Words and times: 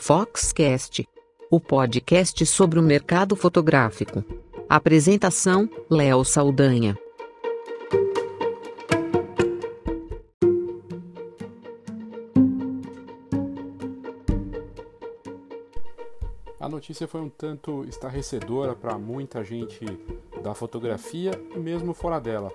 Foxcast, 0.00 1.06
o 1.50 1.60
podcast 1.60 2.46
sobre 2.46 2.78
o 2.78 2.82
mercado 2.82 3.34
fotográfico. 3.34 4.24
Apresentação: 4.68 5.68
Léo 5.90 6.24
Saldanha. 6.24 6.96
A 16.60 16.68
notícia 16.68 17.08
foi 17.08 17.20
um 17.20 17.28
tanto 17.28 17.84
estarrecedora 17.84 18.74
para 18.74 18.96
muita 18.96 19.42
gente 19.42 19.84
da 20.42 20.54
fotografia 20.54 21.32
e 21.54 21.58
mesmo 21.58 21.92
fora 21.92 22.20
dela. 22.20 22.50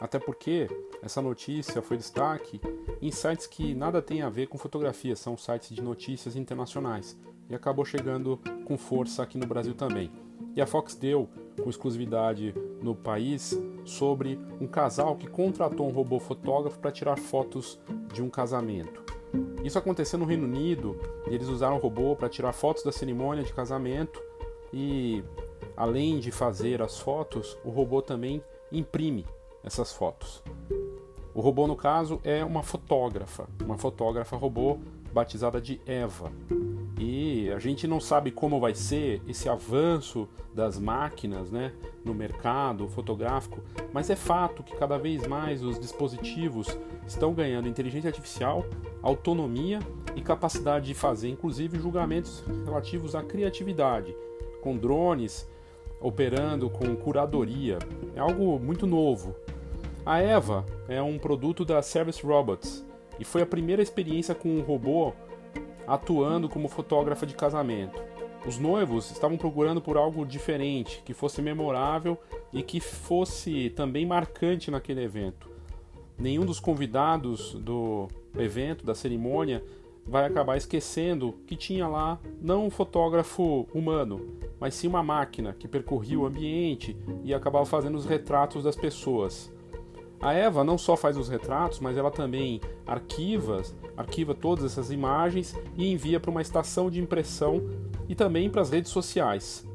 Até 0.00 0.18
porque 0.18 0.66
essa 1.02 1.22
notícia 1.22 1.82
foi 1.82 1.96
destaque 1.96 2.60
em 3.00 3.10
sites 3.10 3.46
que 3.46 3.74
nada 3.74 4.02
tem 4.02 4.22
a 4.22 4.28
ver 4.28 4.46
com 4.48 4.58
fotografia, 4.58 5.14
são 5.14 5.36
sites 5.36 5.74
de 5.74 5.82
notícias 5.82 6.36
internacionais 6.36 7.16
e 7.48 7.54
acabou 7.54 7.84
chegando 7.84 8.40
com 8.64 8.76
força 8.76 9.22
aqui 9.22 9.38
no 9.38 9.46
Brasil 9.46 9.74
também. 9.74 10.10
E 10.54 10.60
a 10.60 10.66
Fox 10.66 10.94
deu 10.94 11.28
com 11.62 11.70
exclusividade 11.70 12.54
no 12.82 12.94
país 12.94 13.58
sobre 13.84 14.38
um 14.60 14.66
casal 14.66 15.16
que 15.16 15.26
contratou 15.26 15.88
um 15.88 15.92
robô 15.92 16.18
fotógrafo 16.18 16.78
para 16.78 16.90
tirar 16.90 17.18
fotos 17.18 17.78
de 18.12 18.22
um 18.22 18.28
casamento. 18.28 19.04
Isso 19.62 19.78
aconteceu 19.78 20.18
no 20.18 20.24
Reino 20.24 20.44
Unido 20.44 20.98
eles 21.26 21.48
usaram 21.48 21.76
o 21.76 21.80
robô 21.80 22.14
para 22.14 22.28
tirar 22.28 22.52
fotos 22.52 22.82
da 22.82 22.92
cerimônia 22.92 23.42
de 23.42 23.52
casamento 23.52 24.22
e 24.72 25.22
além 25.76 26.18
de 26.18 26.30
fazer 26.30 26.80
as 26.80 26.98
fotos, 26.98 27.56
o 27.64 27.70
robô 27.70 28.00
também 28.00 28.42
imprime 28.70 29.26
essas 29.64 29.92
fotos. 29.92 30.42
O 31.36 31.42
robô, 31.42 31.66
no 31.66 31.76
caso, 31.76 32.18
é 32.24 32.42
uma 32.42 32.62
fotógrafa, 32.62 33.46
uma 33.62 33.76
fotógrafa 33.76 34.34
robô 34.38 34.78
batizada 35.12 35.60
de 35.60 35.78
Eva. 35.84 36.32
E 36.98 37.50
a 37.50 37.58
gente 37.58 37.86
não 37.86 38.00
sabe 38.00 38.30
como 38.30 38.58
vai 38.58 38.74
ser 38.74 39.20
esse 39.28 39.46
avanço 39.46 40.26
das 40.54 40.78
máquinas 40.78 41.50
né, 41.50 41.74
no 42.02 42.14
mercado 42.14 42.88
fotográfico, 42.88 43.60
mas 43.92 44.08
é 44.08 44.16
fato 44.16 44.62
que 44.62 44.74
cada 44.78 44.96
vez 44.96 45.26
mais 45.26 45.62
os 45.62 45.78
dispositivos 45.78 46.68
estão 47.06 47.34
ganhando 47.34 47.68
inteligência 47.68 48.08
artificial, 48.08 48.64
autonomia 49.02 49.80
e 50.14 50.22
capacidade 50.22 50.86
de 50.86 50.94
fazer, 50.94 51.28
inclusive, 51.28 51.78
julgamentos 51.78 52.42
relativos 52.64 53.14
à 53.14 53.22
criatividade, 53.22 54.16
com 54.62 54.74
drones 54.74 55.46
operando 56.00 56.70
com 56.70 56.96
curadoria. 56.96 57.78
É 58.14 58.20
algo 58.20 58.58
muito 58.58 58.86
novo 58.86 59.36
a 60.06 60.20
Eva 60.20 60.64
é 60.88 61.02
um 61.02 61.18
produto 61.18 61.64
da 61.64 61.82
Service 61.82 62.24
Robots 62.24 62.86
e 63.18 63.24
foi 63.24 63.42
a 63.42 63.46
primeira 63.46 63.82
experiência 63.82 64.36
com 64.36 64.48
um 64.48 64.62
robô 64.62 65.12
atuando 65.84 66.48
como 66.48 66.68
fotógrafa 66.68 67.26
de 67.26 67.34
casamento. 67.34 68.00
Os 68.46 68.56
noivos 68.56 69.10
estavam 69.10 69.36
procurando 69.36 69.82
por 69.82 69.96
algo 69.96 70.24
diferente, 70.24 71.02
que 71.04 71.12
fosse 71.12 71.42
memorável 71.42 72.16
e 72.52 72.62
que 72.62 72.78
fosse 72.78 73.70
também 73.70 74.06
marcante 74.06 74.70
naquele 74.70 75.02
evento. 75.02 75.50
Nenhum 76.16 76.46
dos 76.46 76.60
convidados 76.60 77.54
do 77.54 78.06
evento, 78.38 78.86
da 78.86 78.94
cerimônia, 78.94 79.64
vai 80.06 80.24
acabar 80.24 80.56
esquecendo 80.56 81.34
que 81.48 81.56
tinha 81.56 81.88
lá 81.88 82.20
não 82.40 82.66
um 82.66 82.70
fotógrafo 82.70 83.66
humano, 83.74 84.38
mas 84.60 84.74
sim 84.74 84.86
uma 84.86 85.02
máquina 85.02 85.52
que 85.52 85.66
percorria 85.66 86.20
o 86.20 86.26
ambiente 86.26 86.96
e 87.24 87.34
acabava 87.34 87.66
fazendo 87.66 87.96
os 87.96 88.06
retratos 88.06 88.62
das 88.62 88.76
pessoas. 88.76 89.55
A 90.20 90.32
Eva 90.32 90.64
não 90.64 90.78
só 90.78 90.96
faz 90.96 91.16
os 91.16 91.28
retratos, 91.28 91.78
mas 91.78 91.96
ela 91.96 92.10
também 92.10 92.60
arquiva, 92.86 93.62
arquiva 93.96 94.34
todas 94.34 94.64
essas 94.64 94.90
imagens 94.90 95.54
e 95.76 95.90
envia 95.90 96.18
para 96.18 96.30
uma 96.30 96.42
estação 96.42 96.90
de 96.90 97.00
impressão 97.00 97.62
e 98.08 98.14
também 98.14 98.48
para 98.48 98.62
as 98.62 98.70
redes 98.70 98.90
sociais. 98.90 99.66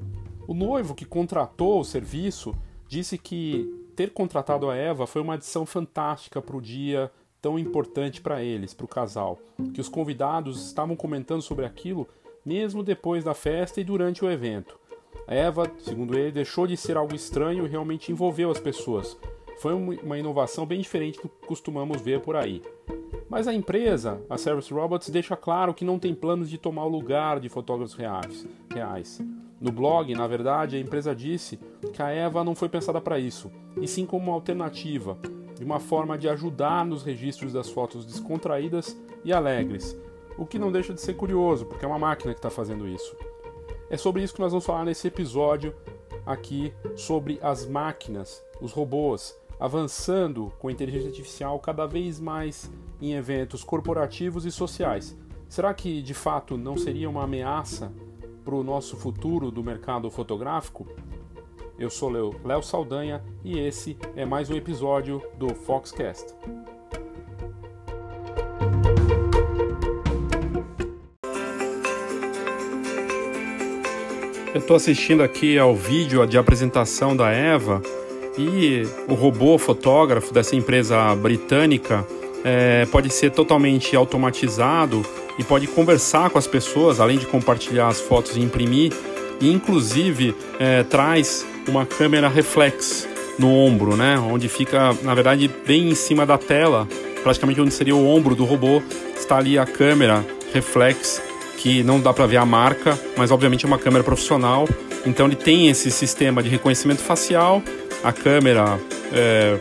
O 0.47 0.53
noivo 0.53 0.96
que 0.96 1.06
contratou 1.06 1.80
o 1.80 1.85
serviço 1.85 2.53
disse 2.88 3.18
que 3.18 3.69
ter 3.96 4.12
contratado 4.12 4.69
a 4.69 4.75
Eva 4.75 5.06
foi 5.06 5.22
uma 5.22 5.35
adição 5.35 5.66
fantástica 5.66 6.41
para 6.41 6.57
o 6.57 6.62
dia 6.62 7.12
tão 7.41 7.57
importante 7.57 8.22
para 8.22 8.44
eles, 8.44 8.74
para 8.74 8.85
o 8.85 8.88
casal, 8.88 9.40
que 9.74 9.81
os 9.81 9.90
convidados 9.90 10.66
estavam 10.66 10.96
comentando 10.96 11.41
sobre 11.41 11.66
aquilo 11.66 12.07
mesmo 12.46 12.84
depois 12.84 13.24
da 13.24 13.34
festa 13.34 13.80
e 13.80 13.84
durante 13.84 14.25
o 14.25 14.30
evento. 14.30 14.80
A 15.28 15.34
Eva, 15.34 15.72
segundo 15.80 16.18
ele, 16.18 16.31
deixou 16.31 16.68
de 16.68 16.75
ser 16.75 16.97
algo 16.97 17.16
estranho 17.16 17.66
e 17.66 17.69
realmente 17.69 18.12
envolveu 18.12 18.50
as 18.50 18.59
pessoas, 18.59 19.18
foi 19.62 19.76
uma 19.76 20.18
inovação 20.18 20.66
bem 20.66 20.82
diferente 20.82 21.22
do 21.22 21.30
que 21.30 21.46
costumamos 21.46 22.02
ver 22.02 22.20
por 22.20 22.36
aí. 22.36 22.64
Mas 23.30 23.48
a 23.48 23.54
empresa, 23.54 24.20
a 24.28 24.36
Service 24.36 24.74
Robots, 24.74 25.12
deixa 25.12 25.38
claro 25.38 25.72
que 25.72 25.86
não 25.86 26.00
tem 26.00 26.16
planos 26.16 26.50
de 26.50 26.58
tomar 26.58 26.86
o 26.86 26.90
lugar 26.90 27.40
de 27.40 27.48
fotógrafos 27.48 27.96
reais. 27.96 29.22
No 29.60 29.72
blog, 29.72 30.16
na 30.16 30.26
verdade, 30.26 30.78
a 30.78 30.80
empresa 30.80 31.16
disse 31.16 31.60
que 31.94 32.02
a 32.02 32.10
Eva 32.10 32.44
não 32.44 32.56
foi 32.56 32.70
pensada 32.70 33.00
para 33.00 33.20
isso, 33.20 33.52
e 33.80 33.88
sim 33.88 34.04
como 34.04 34.26
uma 34.26 34.34
alternativa, 34.34 35.16
de 35.56 35.64
uma 35.64 35.80
forma 35.80 36.18
de 36.18 36.28
ajudar 36.28 36.84
nos 36.84 37.04
registros 37.04 37.54
das 37.54 37.70
fotos 37.70 38.04
descontraídas 38.04 39.00
e 39.24 39.32
alegres, 39.32 39.96
o 40.40 40.46
que 40.46 40.58
não 40.58 40.72
deixa 40.72 40.92
de 40.92 41.02
ser 41.02 41.14
curioso, 41.14 41.68
porque 41.68 41.86
é 41.86 41.88
uma 41.88 42.00
máquina 42.00 42.34
que 42.34 42.40
está 42.40 42.50
fazendo 42.50 42.88
isso. 42.88 43.16
É 43.92 43.96
sobre 43.96 44.24
isso 44.24 44.34
que 44.34 44.42
nós 44.42 44.54
vamos 44.54 44.66
falar 44.66 44.86
nesse 44.86 45.08
episódio 45.08 45.76
aqui 46.26 46.74
sobre 46.96 47.38
as 47.44 47.68
máquinas, 47.68 48.44
os 48.60 48.72
robôs, 48.72 49.40
avançando 49.62 50.52
com 50.58 50.72
inteligência 50.72 51.10
artificial 51.10 51.60
cada 51.60 51.86
vez 51.86 52.20
mais 52.20 52.72
em 53.00 53.14
eventos 53.14 53.64
corporativos 53.64 54.44
e 54.44 54.52
sociais. 54.52 55.16
Será 55.48 55.72
que 55.72 56.02
de 56.02 56.16
fato 56.16 56.58
não 56.58 56.76
seria 56.76 57.08
uma 57.08 57.26
ameaça 57.26 57.94
para 58.44 58.56
o 58.56 58.64
nosso 58.64 58.98
futuro 58.98 59.52
do 59.52 59.64
mercado 59.64 60.10
fotográfico? 60.10 60.88
Eu 61.78 61.92
sou 61.92 62.10
Léo 62.10 62.64
Saldanha 62.64 63.24
e 63.44 63.60
esse 63.60 63.96
é 64.16 64.26
mais 64.26 64.50
um 64.50 64.56
episódio 64.56 65.22
do 65.38 65.54
Foxcast. 65.54 66.34
Eu 74.54 74.60
estou 74.60 74.76
assistindo 74.76 75.22
aqui 75.22 75.60
ao 75.60 75.76
vídeo 75.76 76.26
de 76.26 76.38
apresentação 76.38 77.16
da 77.16 77.30
Eva 77.30 77.82
e 78.38 78.88
o 79.08 79.14
robô 79.14 79.58
fotógrafo 79.58 80.34
dessa 80.34 80.56
empresa 80.56 81.16
britânica 81.16 82.06
é, 82.44 82.86
pode 82.92 83.12
ser 83.12 83.31
totalmente 83.31 83.96
automatizado 83.96 85.06
e 85.38 85.44
pode 85.44 85.68
conversar 85.68 86.30
com 86.30 86.38
as 86.38 86.47
pessoas, 86.47 87.00
além 87.00 87.18
de 87.18 87.25
compartilhar 87.25 87.88
as 87.88 88.00
fotos 88.00 88.36
e 88.36 88.42
imprimir, 88.42 88.94
e 89.40 89.52
inclusive 89.52 90.36
é, 90.59 90.84
traz 90.84 91.46
uma 91.68 91.86
câmera 91.86 92.28
reflex 92.28 93.08
no 93.38 93.53
ombro, 93.53 93.96
né? 93.96 94.18
Onde 94.19 94.48
fica, 94.48 94.96
na 95.03 95.13
verdade, 95.13 95.50
bem 95.66 95.90
em 95.90 95.96
cima 95.96 96.25
da 96.25 96.38
tela, 96.38 96.88
praticamente 97.24 97.62
onde 97.62 97.74
seria 97.74 97.96
o 97.96 98.08
ombro 98.08 98.36
do 98.36 98.44
robô, 98.46 98.81
está 99.16 99.38
ali 99.38 99.58
a 99.58 99.66
câmera 99.66 100.25
reflex 100.53 101.22
que 101.58 101.84
não 101.84 102.00
dá 102.00 102.12
para 102.12 102.25
ver 102.25 102.38
a 102.38 102.46
marca, 102.46 103.00
mas 103.16 103.31
obviamente 103.31 103.66
é 103.66 103.68
uma 103.68 103.78
câmera 103.78 104.03
profissional. 104.03 104.68
Então 105.06 105.28
ele 105.28 105.36
tem 105.36 105.69
esse 105.69 105.90
sistema 105.92 106.42
de 106.42 106.50
reconhecimento 106.50 107.02
facial 107.02 107.62
a 108.03 108.12
câmera 108.12 108.79
é, 109.13 109.57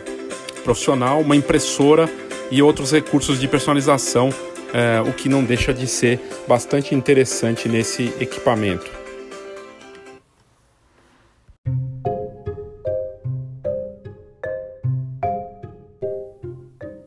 profissional, 0.63 1.21
uma 1.21 1.35
impressora 1.35 2.09
e 2.49 2.61
outros 2.61 2.91
recursos 2.91 3.39
de 3.39 3.47
personalização, 3.47 4.29
é, 4.73 5.01
o 5.01 5.13
que 5.13 5.29
não 5.29 5.43
deixa 5.43 5.73
de 5.73 5.87
ser 5.87 6.19
bastante 6.47 6.95
interessante 6.95 7.69
nesse 7.69 8.05
equipamento. 8.19 8.99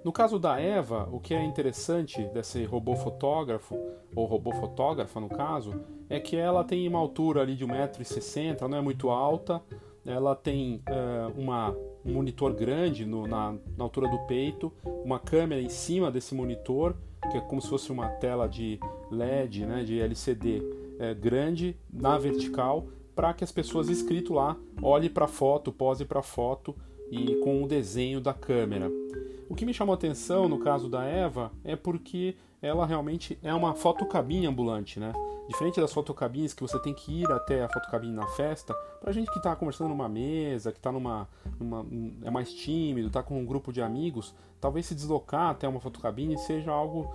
No 0.04 0.12
caso 0.12 0.38
da 0.38 0.60
Eva, 0.60 1.08
o 1.10 1.18
que 1.18 1.34
é 1.34 1.42
interessante 1.42 2.22
desse 2.32 2.64
robô 2.64 2.94
fotógrafo, 2.94 3.76
ou 4.14 4.26
robô 4.26 4.52
fotógrafa 4.52 5.18
no 5.18 5.28
caso, 5.28 5.74
é 6.08 6.20
que 6.20 6.36
ela 6.36 6.62
tem 6.62 6.86
uma 6.86 7.00
altura 7.00 7.42
ali 7.42 7.56
de 7.56 7.66
1,60m, 7.66 8.68
não 8.68 8.78
é 8.78 8.80
muito 8.80 9.10
alta, 9.10 9.60
ela 10.04 10.34
tem 10.34 10.82
uh, 10.88 11.40
uma, 11.40 11.70
um 12.04 12.12
monitor 12.12 12.52
grande 12.52 13.04
no, 13.04 13.26
na, 13.26 13.52
na, 13.76 13.84
altura 13.84 14.08
do 14.08 14.18
peito, 14.26 14.72
uma 15.04 15.18
câmera 15.18 15.60
em 15.60 15.68
cima 15.68 16.10
desse 16.10 16.34
monitor, 16.34 16.94
que 17.30 17.38
é 17.38 17.40
como 17.40 17.60
se 17.60 17.68
fosse 17.68 17.90
uma 17.90 18.08
tela 18.08 18.46
de 18.46 18.78
LED, 19.10 19.64
né, 19.64 19.82
de 19.82 19.98
LCD 19.98 20.62
é, 20.98 21.14
grande 21.14 21.76
na 21.92 22.18
vertical, 22.18 22.86
para 23.14 23.32
que 23.32 23.44
as 23.44 23.52
pessoas 23.52 23.88
escrito 23.88 24.34
lá 24.34 24.56
olhem 24.82 25.08
para 25.08 25.24
a 25.24 25.28
foto, 25.28 25.72
pose 25.72 26.04
para 26.04 26.20
a 26.20 26.22
foto 26.22 26.76
e 27.10 27.36
com 27.36 27.62
o 27.62 27.68
desenho 27.68 28.20
da 28.20 28.34
câmera. 28.34 28.90
O 29.48 29.54
que 29.54 29.64
me 29.64 29.72
chamou 29.72 29.92
a 29.92 29.96
atenção 29.96 30.48
no 30.48 30.58
caso 30.58 30.88
da 30.88 31.04
Eva 31.04 31.52
é 31.62 31.76
porque 31.76 32.34
ela 32.64 32.86
realmente 32.86 33.38
é 33.42 33.52
uma 33.52 33.74
fotocabine 33.74 34.46
ambulante, 34.46 34.98
né? 34.98 35.12
Diferente 35.46 35.78
das 35.78 35.92
fotocabines 35.92 36.54
que 36.54 36.62
você 36.62 36.78
tem 36.78 36.94
que 36.94 37.20
ir 37.20 37.30
até 37.30 37.62
a 37.62 37.68
fotocabine 37.68 38.14
na 38.14 38.26
festa, 38.28 38.72
pra 39.02 39.12
gente 39.12 39.30
que 39.30 39.42
tá 39.42 39.54
conversando 39.54 39.88
numa 39.88 40.08
mesa, 40.08 40.72
que 40.72 40.80
tá 40.80 40.90
numa, 40.90 41.28
numa 41.60 41.84
é 42.22 42.30
mais 42.30 42.54
tímido, 42.54 43.10
tá 43.10 43.22
com 43.22 43.38
um 43.38 43.44
grupo 43.44 43.70
de 43.70 43.82
amigos, 43.82 44.34
talvez 44.58 44.86
se 44.86 44.94
deslocar 44.94 45.50
até 45.50 45.68
uma 45.68 45.80
fotocabine 45.80 46.38
seja 46.38 46.72
algo 46.72 47.14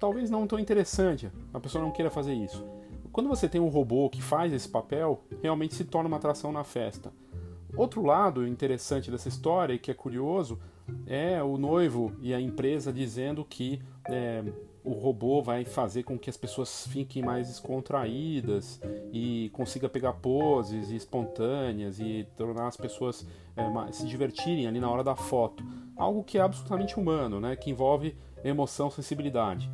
talvez 0.00 0.30
não 0.30 0.46
tão 0.46 0.58
interessante, 0.58 1.30
a 1.52 1.60
pessoa 1.60 1.84
não 1.84 1.90
queira 1.90 2.10
fazer 2.10 2.32
isso. 2.32 2.64
Quando 3.12 3.28
você 3.28 3.48
tem 3.48 3.60
um 3.60 3.68
robô 3.68 4.08
que 4.08 4.22
faz 4.22 4.52
esse 4.52 4.68
papel, 4.68 5.22
realmente 5.42 5.74
se 5.74 5.84
torna 5.84 6.08
uma 6.08 6.16
atração 6.16 6.52
na 6.52 6.64
festa. 6.64 7.12
Outro 7.76 8.02
lado 8.02 8.46
interessante 8.46 9.10
dessa 9.10 9.28
história, 9.28 9.74
e 9.74 9.78
que 9.78 9.90
é 9.90 9.94
curioso, 9.94 10.58
é 11.06 11.42
o 11.42 11.56
noivo 11.58 12.12
e 12.20 12.32
a 12.32 12.40
empresa 12.40 12.92
dizendo 12.92 13.44
que 13.44 13.80
é, 14.08 14.44
o 14.86 14.92
robô 14.92 15.42
vai 15.42 15.64
fazer 15.64 16.04
com 16.04 16.16
que 16.16 16.30
as 16.30 16.36
pessoas 16.36 16.86
fiquem 16.86 17.20
mais 17.20 17.48
descontraídas 17.48 18.80
e 19.12 19.50
consiga 19.52 19.88
pegar 19.88 20.12
poses 20.14 20.90
espontâneas 20.90 21.98
e 21.98 22.24
tornar 22.36 22.68
as 22.68 22.76
pessoas 22.76 23.26
é, 23.56 23.92
se 23.92 24.06
divertirem 24.06 24.68
ali 24.68 24.78
na 24.78 24.88
hora 24.88 25.02
da 25.02 25.16
foto. 25.16 25.64
Algo 25.96 26.22
que 26.22 26.38
é 26.38 26.40
absolutamente 26.40 27.00
humano, 27.00 27.40
né? 27.40 27.56
que 27.56 27.68
envolve 27.68 28.16
emoção, 28.44 28.88
sensibilidade. 28.88 29.68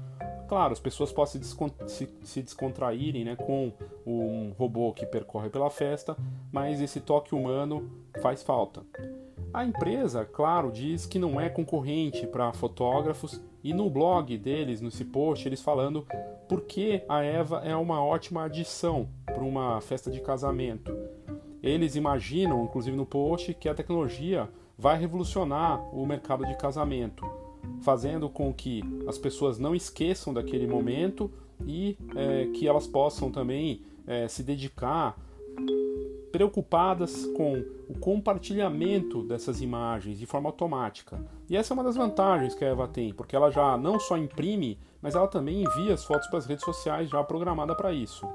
Claro, 0.48 0.72
as 0.72 0.80
pessoas 0.80 1.12
podem 1.12 1.42
se, 1.42 2.42
descontraírem 2.42 3.24
né, 3.24 3.36
com 3.36 3.72
um 4.06 4.52
robô 4.58 4.92
que 4.92 5.06
percorre 5.06 5.48
pela 5.48 5.70
festa, 5.70 6.16
mas 6.50 6.80
esse 6.80 7.00
toque 7.00 7.34
humano 7.34 7.90
faz 8.20 8.42
falta. 8.42 8.82
A 9.52 9.64
empresa, 9.64 10.24
claro, 10.24 10.72
diz 10.72 11.04
que 11.04 11.18
não 11.18 11.40
é 11.40 11.48
concorrente 11.48 12.26
para 12.26 12.52
fotógrafos 12.52 13.40
e 13.62 13.74
no 13.74 13.90
blog 13.90 14.36
deles, 14.38 14.80
nesse 14.80 15.04
post, 15.04 15.46
eles 15.46 15.60
falando 15.60 16.06
por 16.48 16.62
que 16.62 17.02
a 17.08 17.22
Eva 17.22 17.62
é 17.64 17.76
uma 17.76 18.02
ótima 18.02 18.44
adição 18.44 19.08
para 19.26 19.42
uma 19.42 19.80
festa 19.80 20.10
de 20.10 20.20
casamento. 20.20 20.96
Eles 21.62 21.94
imaginam, 21.94 22.64
inclusive 22.64 22.96
no 22.96 23.06
post, 23.06 23.54
que 23.54 23.68
a 23.68 23.74
tecnologia 23.74 24.48
vai 24.76 24.98
revolucionar 24.98 25.80
o 25.94 26.04
mercado 26.06 26.44
de 26.46 26.56
casamento 26.56 27.24
fazendo 27.82 28.30
com 28.30 28.52
que 28.52 28.82
as 29.06 29.18
pessoas 29.18 29.58
não 29.58 29.74
esqueçam 29.74 30.32
daquele 30.32 30.66
momento 30.66 31.30
e 31.66 31.98
é, 32.14 32.46
que 32.46 32.66
elas 32.66 32.86
possam 32.86 33.30
também 33.30 33.82
é, 34.06 34.28
se 34.28 34.42
dedicar 34.42 35.18
preocupadas 36.32 37.26
com 37.36 37.62
o 37.88 37.98
compartilhamento 37.98 39.22
dessas 39.22 39.60
imagens 39.60 40.18
de 40.18 40.26
forma 40.26 40.48
automática. 40.48 41.22
E 41.48 41.56
essa 41.56 41.72
é 41.72 41.74
uma 41.74 41.84
das 41.84 41.94
vantagens 41.94 42.54
que 42.54 42.64
a 42.64 42.68
Eva 42.68 42.88
tem, 42.88 43.12
porque 43.12 43.36
ela 43.36 43.50
já 43.50 43.76
não 43.76 44.00
só 44.00 44.16
imprime, 44.16 44.78
mas 45.00 45.14
ela 45.14 45.28
também 45.28 45.62
envia 45.62 45.92
as 45.92 46.04
fotos 46.04 46.26
para 46.28 46.38
as 46.38 46.46
redes 46.46 46.64
sociais 46.64 47.10
já 47.10 47.22
programada 47.22 47.74
para 47.74 47.92
isso. 47.92 48.26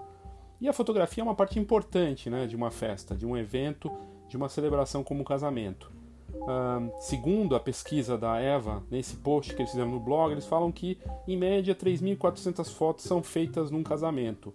E 0.61 0.67
a 0.67 0.73
fotografia 0.73 1.21
é 1.21 1.25
uma 1.25 1.35
parte 1.35 1.59
importante 1.59 2.29
né, 2.29 2.45
de 2.45 2.55
uma 2.55 2.69
festa, 2.69 3.15
de 3.15 3.25
um 3.25 3.35
evento, 3.35 3.91
de 4.27 4.37
uma 4.37 4.49
celebração 4.49 5.03
como 5.03 5.21
um 5.21 5.25
casamento. 5.25 5.91
Uh, 6.33 6.91
segundo 6.99 7.55
a 7.55 7.59
pesquisa 7.59 8.17
da 8.17 8.39
Eva, 8.39 8.83
nesse 8.91 9.15
post 9.15 9.53
que 9.53 9.61
eles 9.61 9.71
fizeram 9.71 9.91
no 9.91 9.99
blog, 9.99 10.31
eles 10.31 10.45
falam 10.45 10.71
que 10.71 10.99
em 11.27 11.37
média 11.37 11.73
3.400 11.73 12.71
fotos 12.73 13.05
são 13.05 13.23
feitas 13.23 13.71
num 13.71 13.83
casamento. 13.83 14.53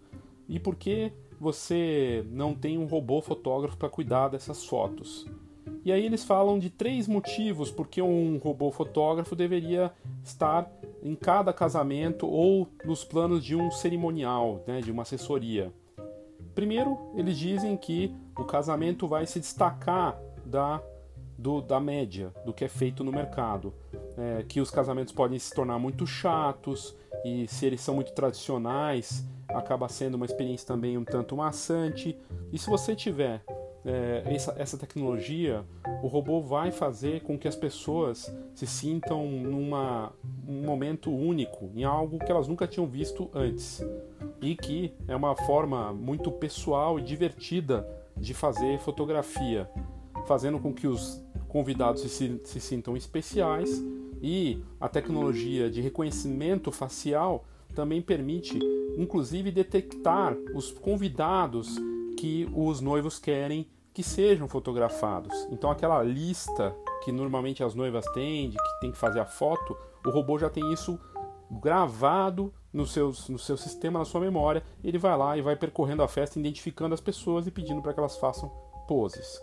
E 0.48 0.58
por 0.58 0.76
que 0.76 1.12
você 1.42 2.24
não 2.30 2.54
tem 2.54 2.78
um 2.78 2.86
robô 2.86 3.20
fotógrafo 3.20 3.76
para 3.76 3.88
cuidar 3.88 4.28
dessas 4.28 4.64
fotos? 4.64 5.26
E 5.84 5.90
aí 5.90 6.06
eles 6.06 6.22
falam 6.22 6.56
de 6.56 6.70
três 6.70 7.08
motivos 7.08 7.68
porque 7.68 8.00
um 8.00 8.38
robô 8.38 8.70
fotógrafo 8.70 9.34
deveria 9.34 9.92
estar 10.22 10.70
em 11.02 11.16
cada 11.16 11.52
casamento 11.52 12.28
ou 12.28 12.68
nos 12.84 13.04
planos 13.04 13.44
de 13.44 13.56
um 13.56 13.72
cerimonial, 13.72 14.62
né, 14.68 14.80
de 14.80 14.92
uma 14.92 15.02
assessoria. 15.02 15.72
Primeiro, 16.54 16.96
eles 17.16 17.36
dizem 17.36 17.76
que 17.76 18.14
o 18.38 18.44
casamento 18.44 19.08
vai 19.08 19.26
se 19.26 19.40
destacar 19.40 20.16
da 20.46 20.80
do, 21.36 21.60
da 21.60 21.80
média 21.80 22.32
do 22.44 22.52
que 22.52 22.64
é 22.64 22.68
feito 22.68 23.02
no 23.02 23.10
mercado. 23.10 23.74
É, 24.16 24.44
que 24.44 24.60
os 24.60 24.70
casamentos 24.70 25.12
podem 25.12 25.40
se 25.40 25.52
tornar 25.52 25.76
muito 25.80 26.06
chatos 26.06 26.94
e 27.24 27.48
se 27.48 27.66
eles 27.66 27.80
são 27.80 27.96
muito 27.96 28.12
tradicionais, 28.12 29.26
acaba 29.54 29.88
sendo 29.88 30.14
uma 30.14 30.26
experiência 30.26 30.66
também 30.66 30.96
um 30.96 31.04
tanto 31.04 31.36
maçante. 31.36 32.16
E 32.52 32.58
se 32.58 32.68
você 32.68 32.94
tiver 32.94 33.42
é, 33.84 34.22
essa, 34.26 34.54
essa 34.56 34.78
tecnologia, 34.78 35.64
o 36.02 36.06
robô 36.06 36.40
vai 36.40 36.70
fazer 36.70 37.22
com 37.22 37.38
que 37.38 37.48
as 37.48 37.56
pessoas 37.56 38.34
se 38.54 38.66
sintam 38.66 39.26
numa 39.26 40.12
um 40.46 40.64
momento 40.64 41.10
único, 41.10 41.70
em 41.74 41.84
algo 41.84 42.18
que 42.18 42.30
elas 42.30 42.48
nunca 42.48 42.66
tinham 42.66 42.86
visto 42.86 43.30
antes. 43.34 43.84
E 44.40 44.56
que 44.56 44.92
é 45.06 45.14
uma 45.14 45.36
forma 45.36 45.92
muito 45.92 46.30
pessoal 46.30 46.98
e 46.98 47.02
divertida 47.02 47.86
de 48.16 48.34
fazer 48.34 48.78
fotografia, 48.80 49.68
fazendo 50.26 50.58
com 50.58 50.72
que 50.72 50.86
os 50.86 51.22
convidados 51.48 52.02
se, 52.02 52.40
se 52.44 52.60
sintam 52.60 52.96
especiais 52.96 53.82
e 54.22 54.62
a 54.80 54.88
tecnologia 54.88 55.68
de 55.68 55.80
reconhecimento 55.80 56.70
facial 56.70 57.44
também 57.72 58.00
permite, 58.00 58.58
inclusive, 58.96 59.50
detectar 59.50 60.36
os 60.54 60.70
convidados 60.70 61.76
que 62.16 62.48
os 62.54 62.80
noivos 62.80 63.18
querem 63.18 63.66
que 63.92 64.02
sejam 64.02 64.48
fotografados. 64.48 65.46
Então, 65.50 65.70
aquela 65.70 66.02
lista 66.02 66.74
que 67.04 67.12
normalmente 67.12 67.62
as 67.62 67.74
noivas 67.74 68.04
têm, 68.12 68.48
de 68.48 68.56
que 68.56 68.80
tem 68.80 68.92
que 68.92 68.98
fazer 68.98 69.20
a 69.20 69.26
foto, 69.26 69.76
o 70.06 70.10
robô 70.10 70.38
já 70.38 70.48
tem 70.48 70.72
isso 70.72 70.98
gravado 71.50 72.52
no, 72.72 72.86
seus, 72.86 73.28
no 73.28 73.38
seu 73.38 73.56
sistema, 73.56 73.98
na 73.98 74.04
sua 74.04 74.20
memória. 74.20 74.62
Ele 74.82 74.98
vai 74.98 75.16
lá 75.16 75.36
e 75.36 75.42
vai 75.42 75.56
percorrendo 75.56 76.02
a 76.02 76.08
festa, 76.08 76.38
identificando 76.38 76.94
as 76.94 77.00
pessoas 77.00 77.46
e 77.46 77.50
pedindo 77.50 77.82
para 77.82 77.92
que 77.92 78.00
elas 78.00 78.16
façam 78.16 78.48
poses. 78.88 79.40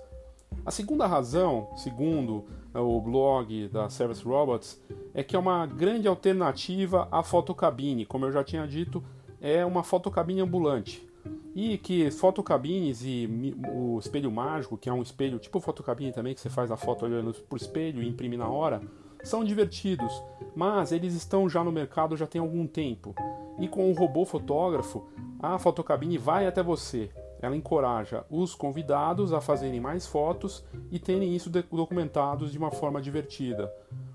A 0.65 0.71
segunda 0.71 1.07
razão, 1.07 1.69
segundo 1.75 2.45
né, 2.73 2.79
o 2.79 2.99
blog 3.01 3.67
da 3.69 3.89
Service 3.89 4.23
Robots, 4.23 4.81
é 5.13 5.23
que 5.23 5.35
é 5.35 5.39
uma 5.39 5.65
grande 5.65 6.07
alternativa 6.07 7.07
à 7.11 7.23
fotocabine. 7.23 8.05
Como 8.05 8.25
eu 8.25 8.31
já 8.31 8.43
tinha 8.43 8.67
dito, 8.67 9.03
é 9.41 9.65
uma 9.65 9.83
fotocabine 9.83 10.41
ambulante. 10.41 11.07
E 11.55 11.77
que 11.77 12.11
fotocabines 12.11 13.01
e 13.03 13.27
o 13.73 13.97
espelho 13.99 14.31
mágico, 14.31 14.77
que 14.77 14.89
é 14.89 14.93
um 14.93 15.01
espelho 15.01 15.39
tipo 15.39 15.59
fotocabine 15.59 16.11
também, 16.11 16.33
que 16.33 16.41
você 16.41 16.49
faz 16.49 16.71
a 16.71 16.77
foto 16.77 17.05
olhando 17.05 17.33
para 17.33 17.55
o 17.55 17.57
espelho 17.57 18.03
e 18.03 18.07
imprime 18.07 18.37
na 18.37 18.47
hora, 18.47 18.81
são 19.23 19.43
divertidos, 19.43 20.23
mas 20.55 20.91
eles 20.91 21.13
estão 21.13 21.49
já 21.49 21.63
no 21.63 21.71
mercado 21.71 22.15
já 22.15 22.27
tem 22.27 22.39
algum 22.39 22.65
tempo. 22.65 23.13
E 23.59 23.67
com 23.67 23.89
o 23.89 23.93
robô 23.93 24.25
fotógrafo, 24.25 25.07
a 25.39 25.57
fotocabine 25.57 26.17
vai 26.17 26.47
até 26.47 26.63
você. 26.63 27.09
Ela 27.41 27.55
encoraja 27.55 28.25
os 28.29 28.53
convidados 28.53 29.33
a 29.33 29.39
fazerem 29.39 29.79
mais 29.79 30.05
fotos 30.05 30.63
e 30.91 30.99
terem 30.99 31.35
isso 31.35 31.49
documentados 31.49 32.51
de 32.51 32.57
uma 32.57 32.71
forma 32.71 33.01
divertida. 33.01 33.71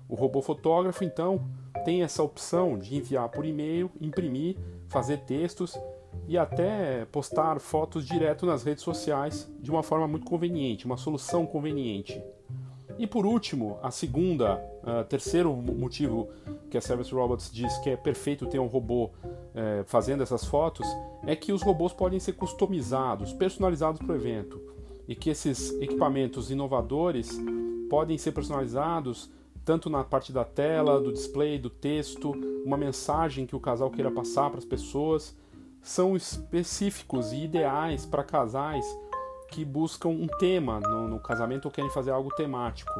O 0.07 0.15
robô 0.15 0.41
fotógrafo, 0.41 1.03
então, 1.03 1.43
tem 1.83 2.03
essa 2.03 2.21
opção 2.21 2.77
de 2.77 2.95
enviar 2.95 3.29
por 3.29 3.45
e-mail, 3.45 3.91
imprimir, 3.99 4.57
fazer 4.87 5.17
textos 5.19 5.77
e 6.27 6.37
até 6.37 7.05
postar 7.11 7.59
fotos 7.59 8.05
direto 8.05 8.45
nas 8.45 8.63
redes 8.63 8.83
sociais 8.83 9.51
de 9.59 9.69
uma 9.69 9.83
forma 9.83 10.07
muito 10.07 10.25
conveniente, 10.25 10.85
uma 10.85 10.97
solução 10.97 11.45
conveniente. 11.45 12.21
E 12.97 13.05
por 13.05 13.25
último, 13.25 13.77
a 13.83 13.91
segunda, 13.91 14.55
uh, 14.83 15.03
terceiro 15.03 15.53
motivo 15.53 16.29
que 16.69 16.77
a 16.77 16.81
Service 16.81 17.13
Robots 17.13 17.51
diz 17.51 17.77
que 17.79 17.89
é 17.89 17.97
perfeito 17.97 18.45
ter 18.45 18.59
um 18.59 18.67
robô 18.67 19.09
uh, 19.55 19.83
fazendo 19.85 20.21
essas 20.21 20.45
fotos 20.45 20.85
é 21.25 21.35
que 21.35 21.51
os 21.51 21.61
robôs 21.61 21.93
podem 21.93 22.19
ser 22.19 22.33
customizados, 22.33 23.33
personalizados 23.33 23.99
para 23.99 24.13
o 24.13 24.15
evento. 24.15 24.61
E 25.07 25.15
que 25.15 25.29
esses 25.29 25.71
equipamentos 25.81 26.51
inovadores 26.51 27.39
podem 27.89 28.17
ser 28.17 28.31
personalizados 28.31 29.29
tanto 29.63 29.89
na 29.89 30.03
parte 30.03 30.31
da 30.31 30.45
tela, 30.45 31.01
do 31.01 31.11
display, 31.11 31.57
do 31.57 31.71
texto, 31.71 32.31
uma 32.63 32.77
mensagem 32.77 33.47
que 33.47 33.55
o 33.55 33.59
casal 33.59 33.89
queira 33.89 34.11
passar 34.11 34.51
para 34.51 34.59
as 34.59 34.65
pessoas, 34.65 35.35
são 35.81 36.15
específicos 36.15 37.31
e 37.31 37.43
ideais 37.43 38.05
para 38.05 38.23
casais 38.23 38.85
que 39.49 39.65
buscam 39.65 40.09
um 40.09 40.27
tema 40.39 40.79
no, 40.79 41.07
no 41.07 41.19
casamento 41.19 41.65
ou 41.65 41.71
querem 41.71 41.89
fazer 41.89 42.11
algo 42.11 42.29
temático. 42.35 42.93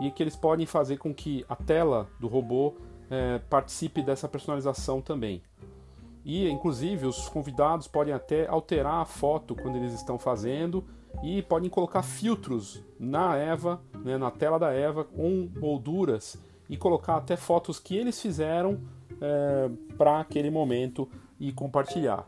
E 0.00 0.10
que 0.10 0.22
eles 0.22 0.36
podem 0.36 0.66
fazer 0.66 0.98
com 0.98 1.12
que 1.12 1.44
a 1.48 1.56
tela 1.56 2.08
do 2.18 2.26
robô 2.28 2.74
é, 3.10 3.38
participe 3.50 4.02
dessa 4.02 4.28
personalização 4.28 5.00
também. 5.00 5.42
E, 6.24 6.48
inclusive, 6.48 7.06
os 7.06 7.28
convidados 7.28 7.88
podem 7.88 8.12
até 8.12 8.46
alterar 8.46 9.02
a 9.02 9.04
foto 9.04 9.54
quando 9.54 9.76
eles 9.76 9.94
estão 9.94 10.18
fazendo 10.18 10.84
e 11.22 11.42
podem 11.42 11.68
colocar 11.68 12.02
filtros 12.02 12.82
na 12.98 13.36
Eva, 13.36 13.80
né, 14.04 14.16
na 14.16 14.30
tela 14.30 14.58
da 14.58 14.72
Eva, 14.72 15.04
com 15.04 15.50
molduras 15.58 16.38
e 16.68 16.76
colocar 16.76 17.16
até 17.16 17.36
fotos 17.36 17.80
que 17.80 17.96
eles 17.96 18.20
fizeram 18.20 18.80
é, 19.20 19.70
para 19.96 20.20
aquele 20.20 20.50
momento 20.50 21.08
e 21.38 21.52
compartilhar. 21.52 22.26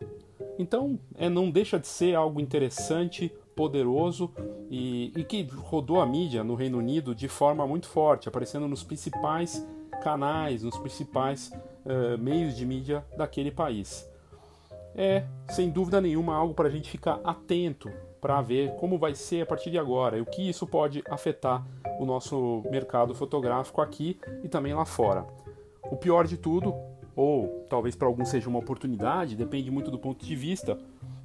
Então, 0.58 0.98
é, 1.16 1.28
não 1.28 1.50
deixa 1.50 1.78
de 1.78 1.86
ser 1.86 2.14
algo 2.14 2.40
interessante 2.40 3.32
poderoso 3.54 4.30
e, 4.70 5.12
e, 5.14 5.24
que 5.24 5.42
rodou 5.42 6.00
a 6.00 6.06
mídia 6.06 6.42
no 6.42 6.54
Reino 6.54 6.78
Unido 6.78 7.14
de 7.14 7.28
forma 7.28 7.66
muito 7.66 7.86
forte, 7.86 8.28
aparecendo 8.28 8.66
nos 8.66 8.82
principais 8.82 9.66
canais, 10.02 10.62
nos 10.62 10.76
principais 10.78 11.52
uh, 11.84 12.18
meios 12.18 12.56
de 12.56 12.64
mídia 12.66 13.04
daquele 13.16 13.50
país. 13.50 14.08
É, 14.94 15.24
sem 15.48 15.70
dúvida 15.70 16.00
nenhuma, 16.00 16.34
algo 16.34 16.54
para 16.54 16.68
a 16.68 16.70
gente 16.70 16.90
ficar 16.90 17.18
atento 17.24 17.90
para 18.20 18.40
ver 18.40 18.76
como 18.76 18.98
vai 18.98 19.14
ser 19.14 19.42
a 19.42 19.46
partir 19.46 19.70
de 19.70 19.78
agora 19.78 20.16
e 20.16 20.20
o 20.20 20.26
que 20.26 20.48
isso 20.48 20.66
pode 20.66 21.02
afetar 21.10 21.66
o 21.98 22.04
nosso 22.04 22.62
mercado 22.70 23.14
fotográfico 23.14 23.80
aqui 23.80 24.18
e 24.44 24.48
também 24.48 24.74
lá 24.74 24.84
fora. 24.84 25.26
O 25.90 25.96
pior 25.96 26.26
de 26.26 26.36
tudo 26.36 26.74
ou 27.16 27.66
talvez 27.68 27.96
para 27.96 28.06
alguns 28.06 28.28
seja 28.28 28.48
uma 28.48 28.58
oportunidade, 28.58 29.36
depende 29.36 29.70
muito 29.70 29.90
do 29.90 29.98
ponto 29.98 30.24
de 30.24 30.36
vista, 30.36 30.78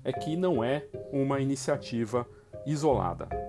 é 0.03 0.11
que 0.11 0.35
não 0.35 0.63
é 0.63 0.85
uma 1.11 1.39
iniciativa 1.39 2.25
isolada. 2.65 3.46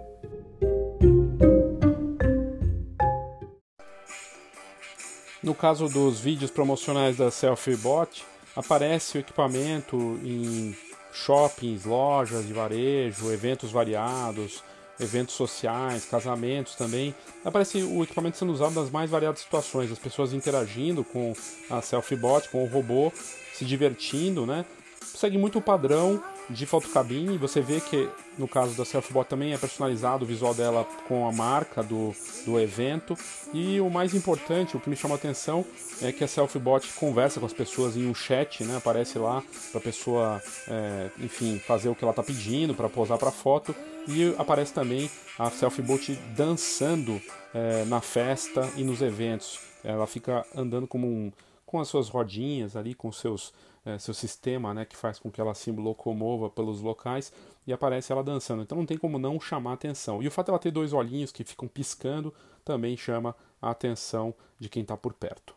No 5.48 5.54
caso 5.54 5.88
dos 5.88 6.20
vídeos 6.20 6.50
promocionais 6.50 7.16
da 7.16 7.30
SelfieBot, 7.30 8.22
aparece 8.54 9.16
o 9.16 9.20
equipamento 9.20 9.96
em 10.22 10.76
shoppings, 11.10 11.86
lojas 11.86 12.46
de 12.46 12.52
varejo, 12.52 13.32
eventos 13.32 13.72
variados, 13.72 14.62
eventos 15.00 15.34
sociais, 15.34 16.04
casamentos 16.04 16.74
também. 16.74 17.14
Aparece 17.42 17.82
o 17.82 18.02
equipamento 18.02 18.36
sendo 18.36 18.52
usado 18.52 18.74
nas 18.78 18.90
mais 18.90 19.08
variadas 19.08 19.40
situações, 19.40 19.90
as 19.90 19.98
pessoas 19.98 20.34
interagindo 20.34 21.02
com 21.02 21.32
a 21.70 21.80
selfie-bot, 21.80 22.50
com 22.50 22.62
o 22.62 22.68
robô, 22.68 23.10
se 23.54 23.64
divertindo, 23.64 24.44
né? 24.44 24.66
Segue 25.00 25.38
muito 25.38 25.60
o 25.60 25.62
padrão 25.62 26.22
de 26.50 26.66
fotocabine. 26.66 27.36
Você 27.38 27.60
vê 27.60 27.80
que 27.80 28.08
no 28.38 28.46
caso 28.46 28.76
da 28.76 28.84
Selfbot 28.84 29.28
também 29.28 29.52
é 29.52 29.58
personalizado 29.58 30.24
o 30.24 30.26
visual 30.26 30.54
dela 30.54 30.86
com 31.06 31.28
a 31.28 31.32
marca 31.32 31.82
do, 31.82 32.14
do 32.44 32.58
evento. 32.58 33.16
E 33.52 33.80
o 33.80 33.90
mais 33.90 34.14
importante, 34.14 34.76
o 34.76 34.80
que 34.80 34.88
me 34.88 34.96
chama 34.96 35.14
a 35.14 35.18
atenção, 35.18 35.64
é 36.00 36.12
que 36.12 36.22
a 36.22 36.28
Selfbot 36.28 36.86
conversa 36.94 37.40
com 37.40 37.46
as 37.46 37.52
pessoas 37.52 37.96
em 37.96 38.06
um 38.06 38.14
chat, 38.14 38.64
né? 38.64 38.76
Aparece 38.76 39.18
lá 39.18 39.42
para 39.70 39.80
a 39.80 39.82
pessoa, 39.82 40.42
é, 40.68 41.10
enfim, 41.18 41.58
fazer 41.58 41.88
o 41.88 41.94
que 41.94 42.04
ela 42.04 42.12
está 42.12 42.22
pedindo, 42.22 42.74
para 42.74 42.88
posar 42.88 43.18
para 43.18 43.30
foto. 43.30 43.74
E 44.06 44.34
aparece 44.38 44.72
também 44.72 45.10
a 45.38 45.50
Selfbot 45.50 46.14
dançando 46.36 47.20
é, 47.52 47.84
na 47.84 48.00
festa 48.00 48.68
e 48.76 48.82
nos 48.82 49.02
eventos. 49.02 49.60
Ela 49.84 50.06
fica 50.06 50.44
andando 50.56 50.86
como 50.86 51.06
um, 51.06 51.32
com 51.66 51.80
as 51.80 51.88
suas 51.88 52.08
rodinhas 52.08 52.76
ali, 52.76 52.94
com 52.94 53.12
seus 53.12 53.52
é, 53.88 53.98
seu 53.98 54.12
sistema, 54.12 54.74
né, 54.74 54.84
que 54.84 54.96
faz 54.96 55.18
com 55.18 55.30
que 55.30 55.40
ela 55.40 55.54
se 55.54 55.70
locomova 55.70 56.50
pelos 56.50 56.82
locais 56.82 57.32
e 57.66 57.72
aparece 57.72 58.12
ela 58.12 58.22
dançando. 58.22 58.62
Então 58.62 58.76
não 58.76 58.84
tem 58.84 58.98
como 58.98 59.18
não 59.18 59.40
chamar 59.40 59.72
atenção. 59.72 60.22
E 60.22 60.28
o 60.28 60.30
fato 60.30 60.46
de 60.46 60.50
ela 60.50 60.58
ter 60.58 60.70
dois 60.70 60.92
olhinhos 60.92 61.32
que 61.32 61.42
ficam 61.42 61.66
piscando 61.66 62.34
também 62.64 62.96
chama 62.96 63.34
a 63.62 63.70
atenção 63.70 64.34
de 64.58 64.68
quem 64.68 64.82
está 64.82 64.96
por 64.96 65.14
perto. 65.14 65.54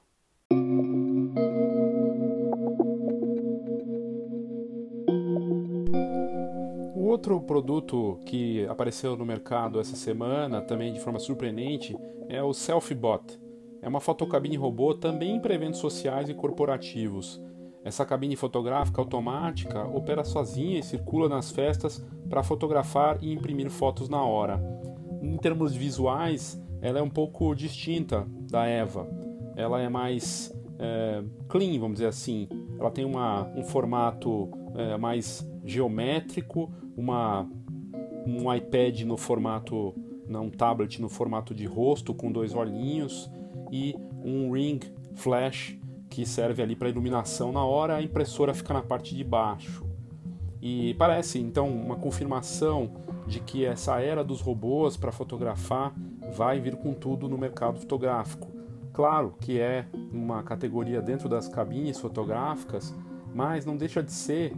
O 6.95 7.07
outro 7.07 7.41
produto 7.41 8.19
que 8.25 8.65
apareceu 8.67 9.17
no 9.17 9.25
mercado 9.25 9.79
essa 9.79 9.97
semana, 9.97 10.61
também 10.61 10.93
de 10.93 11.01
forma 11.01 11.19
surpreendente, 11.19 11.97
é 12.29 12.41
o 12.41 12.53
SelfieBot. 12.53 13.37
É 13.81 13.89
uma 13.89 13.99
fotocabine 13.99 14.55
robô 14.55 14.93
também 14.93 15.39
para 15.39 15.53
eventos 15.53 15.79
sociais 15.79 16.29
e 16.29 16.33
corporativos. 16.33 17.41
Essa 17.83 18.05
cabine 18.05 18.35
fotográfica 18.35 19.01
automática 19.01 19.83
opera 19.85 20.23
sozinha 20.23 20.79
e 20.79 20.83
circula 20.83 21.27
nas 21.27 21.51
festas 21.51 22.05
para 22.29 22.43
fotografar 22.43 23.17
e 23.21 23.33
imprimir 23.33 23.69
fotos 23.69 24.07
na 24.07 24.23
hora. 24.23 24.61
Em 25.21 25.35
termos 25.37 25.75
visuais, 25.75 26.61
ela 26.81 26.99
é 26.99 27.01
um 27.01 27.09
pouco 27.09 27.55
distinta 27.55 28.27
da 28.49 28.65
Eva. 28.65 29.07
Ela 29.55 29.81
é 29.81 29.89
mais 29.89 30.53
é, 30.79 31.23
clean, 31.47 31.79
vamos 31.79 31.93
dizer 31.93 32.07
assim. 32.07 32.47
Ela 32.79 32.91
tem 32.91 33.05
uma, 33.05 33.47
um 33.55 33.63
formato 33.63 34.49
é, 34.75 34.97
mais 34.97 35.47
geométrico, 35.65 36.71
uma, 36.95 37.49
um 38.25 38.53
iPad 38.53 39.01
no 39.01 39.17
formato, 39.17 39.93
não, 40.27 40.45
um 40.45 40.49
tablet 40.49 41.01
no 41.01 41.09
formato 41.09 41.53
de 41.53 41.65
rosto 41.65 42.13
com 42.13 42.31
dois 42.31 42.53
olhinhos 42.53 43.29
e 43.71 43.95
um 44.23 44.51
ring 44.51 44.79
flash 45.15 45.77
que 46.11 46.25
serve 46.25 46.61
ali 46.61 46.75
para 46.75 46.89
iluminação 46.89 47.53
na 47.53 47.63
hora, 47.63 47.95
a 47.95 48.01
impressora 48.01 48.53
fica 48.53 48.73
na 48.73 48.81
parte 48.81 49.15
de 49.15 49.23
baixo. 49.23 49.85
E 50.61 50.93
parece 50.95 51.39
então 51.39 51.69
uma 51.69 51.95
confirmação 51.95 52.91
de 53.25 53.39
que 53.39 53.65
essa 53.65 53.99
era 54.01 54.21
dos 54.21 54.41
robôs 54.41 54.97
para 54.97 55.11
fotografar 55.11 55.95
vai 56.35 56.59
vir 56.59 56.75
com 56.75 56.93
tudo 56.93 57.29
no 57.29 57.37
mercado 57.37 57.79
fotográfico. 57.79 58.51
Claro 58.91 59.33
que 59.39 59.57
é 59.57 59.85
uma 60.11 60.43
categoria 60.43 61.01
dentro 61.01 61.29
das 61.29 61.47
cabines 61.47 61.97
fotográficas, 61.97 62.93
mas 63.33 63.65
não 63.65 63.77
deixa 63.77 64.03
de 64.03 64.11
ser 64.11 64.53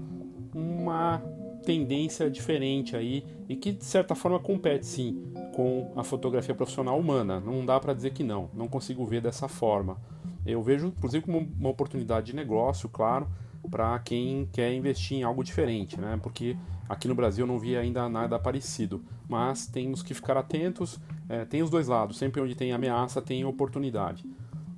uma 0.55 1.21
tendência 1.63 2.29
diferente 2.31 2.95
aí 2.95 3.23
e 3.47 3.55
que 3.55 3.71
de 3.71 3.85
certa 3.85 4.15
forma 4.15 4.39
compete 4.39 4.87
sim 4.87 5.23
com 5.55 5.91
a 5.95 6.03
fotografia 6.03 6.55
profissional 6.55 6.99
humana. 6.99 7.39
Não 7.39 7.63
dá 7.63 7.79
para 7.79 7.93
dizer 7.93 8.11
que 8.11 8.23
não, 8.23 8.49
não 8.55 8.67
consigo 8.67 9.05
ver 9.05 9.21
dessa 9.21 9.47
forma. 9.47 9.97
Eu 10.45 10.61
vejo, 10.61 10.87
inclusive, 10.87 11.25
como 11.25 11.39
uma 11.59 11.69
oportunidade 11.69 12.27
de 12.27 12.35
negócio, 12.35 12.89
claro, 12.89 13.27
para 13.69 13.97
quem 13.99 14.47
quer 14.51 14.73
investir 14.73 15.17
em 15.17 15.23
algo 15.23 15.43
diferente, 15.43 15.99
né? 15.99 16.19
Porque 16.21 16.57
aqui 16.87 17.07
no 17.07 17.15
Brasil 17.15 17.43
eu 17.43 17.47
não 17.47 17.59
vi 17.59 17.77
ainda 17.77 18.07
nada 18.09 18.37
parecido. 18.37 19.03
Mas 19.27 19.65
temos 19.67 20.03
que 20.03 20.13
ficar 20.13 20.37
atentos, 20.37 20.99
é, 21.29 21.45
tem 21.45 21.63
os 21.63 21.69
dois 21.69 21.87
lados, 21.87 22.17
sempre 22.17 22.41
onde 22.41 22.55
tem 22.55 22.73
ameaça 22.73 23.21
tem 23.21 23.45
oportunidade. 23.45 24.25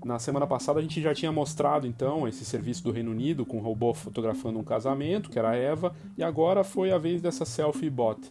Na 0.05 0.19
semana 0.19 0.45
passada 0.45 0.77
a 0.77 0.81
gente 0.83 1.01
já 1.01 1.15
tinha 1.15 1.31
mostrado 1.31 1.87
então 1.87 2.27
esse 2.27 2.45
serviço 2.45 2.83
do 2.83 2.91
Reino 2.91 3.09
Unido 3.09 3.43
com 3.43 3.57
um 3.57 3.61
robô 3.61 3.91
fotografando 3.91 4.59
um 4.59 4.63
casamento, 4.63 5.31
que 5.31 5.39
era 5.39 5.49
a 5.49 5.55
Eva, 5.55 5.95
e 6.15 6.23
agora 6.23 6.63
foi 6.63 6.91
a 6.91 6.97
vez 6.99 7.23
dessa 7.23 7.43
selfie 7.43 7.89
bot. 7.89 8.29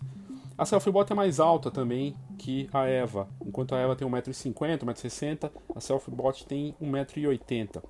A 0.56 0.64
Selfie-Bot 0.64 1.12
é 1.12 1.16
mais 1.16 1.40
alta 1.40 1.68
também 1.68 2.14
que 2.38 2.68
a 2.72 2.86
Eva. 2.86 3.28
Enquanto 3.44 3.74
a 3.74 3.78
Eva 3.78 3.96
tem 3.96 4.06
1,50m, 4.08 4.78
1,60m, 4.78 5.50
a 5.74 5.80
Selfie-Bot 5.80 6.46
tem 6.46 6.74
1,80m. 6.80 7.82